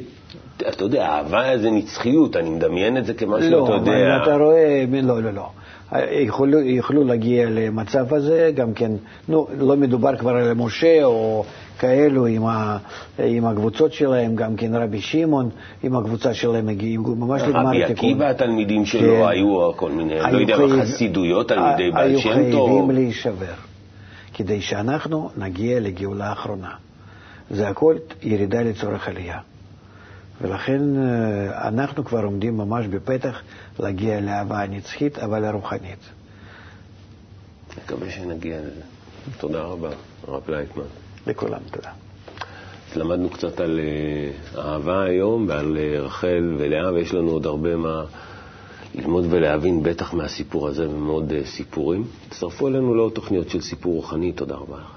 אתה 0.70 0.84
יודע, 0.84 1.06
אהבה 1.10 1.58
זה 1.58 1.72
נצחיות, 1.72 2.36
אני 2.36 2.50
מדמיין 2.50 2.98
את 2.98 3.06
זה 3.06 3.14
כמשהו, 3.14 3.52
לא, 3.52 3.66
אתה 3.66 3.74
יודע... 3.74 3.92
אבל 4.16 4.24
אתה 4.24 4.36
רואה, 4.36 4.86
לא, 5.04 5.24
לא, 5.24 5.32
לא. 5.32 5.50
יכולו, 6.12 6.60
יכלו 6.60 7.04
להגיע 7.04 7.50
למצב 7.50 8.14
הזה, 8.14 8.52
גם 8.56 8.74
כן, 8.74 8.92
נו, 9.28 9.48
לא 9.60 9.76
מדובר 9.78 10.18
כבר 10.18 10.32
על 10.32 10.54
משה 10.54 11.04
או 11.04 11.46
כאלו 11.80 12.26
עם, 12.26 12.46
ה, 12.46 12.78
עם 13.20 13.46
הקבוצות 13.46 13.94
שלהם, 13.94 14.36
גם 14.36 14.56
כן 14.56 14.76
רבי 14.76 15.02
שמעון 15.02 15.50
עם 15.84 15.96
הקבוצה 15.96 16.34
שלהם 16.34 16.70
הגיעו 16.70 17.16
ממש 17.16 17.42
לגמר 17.42 17.68
רבי 17.68 17.84
התיקון. 17.84 18.10
עקיבא, 18.10 18.30
התלמידים 18.30 18.86
שלו, 18.86 19.14
כן. 19.16 19.28
היו 19.28 19.72
כל 19.76 19.92
מיני, 19.92 20.20
לא 20.20 20.26
היו 20.26 20.40
יודע, 20.40 20.56
חייב- 20.58 20.82
חסידויות, 20.82 21.48
תלמידי 21.48 21.92
בעל 21.92 22.08
היו 22.10 22.20
שם 22.20 22.30
חייבים 22.34 22.52
טוב. 22.52 22.92
להישבר, 22.92 23.54
כדי 24.34 24.62
שאנחנו 24.62 25.30
נגיע 25.38 25.80
לגאולה 25.80 26.30
האחרונה. 26.30 26.70
זה 27.52 27.70
הכל 27.70 27.96
ירידה 28.22 28.62
לצורך 28.62 29.08
עלייה. 29.08 29.40
ולכן 30.42 30.82
אה, 30.98 31.68
אנחנו 31.68 32.06
כבר 32.06 32.24
עומדים 32.24 32.58
ממש 32.58 32.86
בפתח 32.86 33.42
להגיע 33.80 34.22
לאהבה 34.22 34.64
הנצחית, 34.64 35.18
אבל 35.20 35.46
הרוחנית. 35.46 36.00
מקווה 37.84 38.10
שנגיע 38.10 38.60
לזה. 38.60 38.82
תודה 39.38 39.62
רבה, 39.62 39.90
הרב 40.28 40.50
לייטמן. 40.50 40.84
לכולם 41.28 41.60
תודה. 41.72 41.90
אז 42.92 42.98
למדנו 42.98 43.30
קצת 43.30 43.60
על 43.60 43.80
אה, 43.80 44.62
אהבה 44.62 45.04
היום 45.04 45.46
ועל 45.50 45.78
אה, 45.78 46.02
רחל 46.02 46.56
ולאה, 46.58 46.94
ויש 46.94 47.14
לנו 47.14 47.32
עוד 47.32 47.46
הרבה 47.46 47.76
מה 47.76 48.04
ללמוד 48.96 49.26
ולהבין, 49.30 49.84
בטח 49.84 50.14
מהסיפור 50.14 50.68
הזה 50.68 50.90
ומעוד 50.90 51.34
סיפורים. 51.46 52.08
תצטרפו 52.30 52.68
אלינו 52.68 52.96
לעוד 52.96 53.12
תוכניות 53.14 53.50
של 53.50 53.62
סיפור 53.62 53.96
רוחני. 53.96 54.32
תודה 54.32 54.56
רבה 54.56 54.78
לכם. 54.78 54.97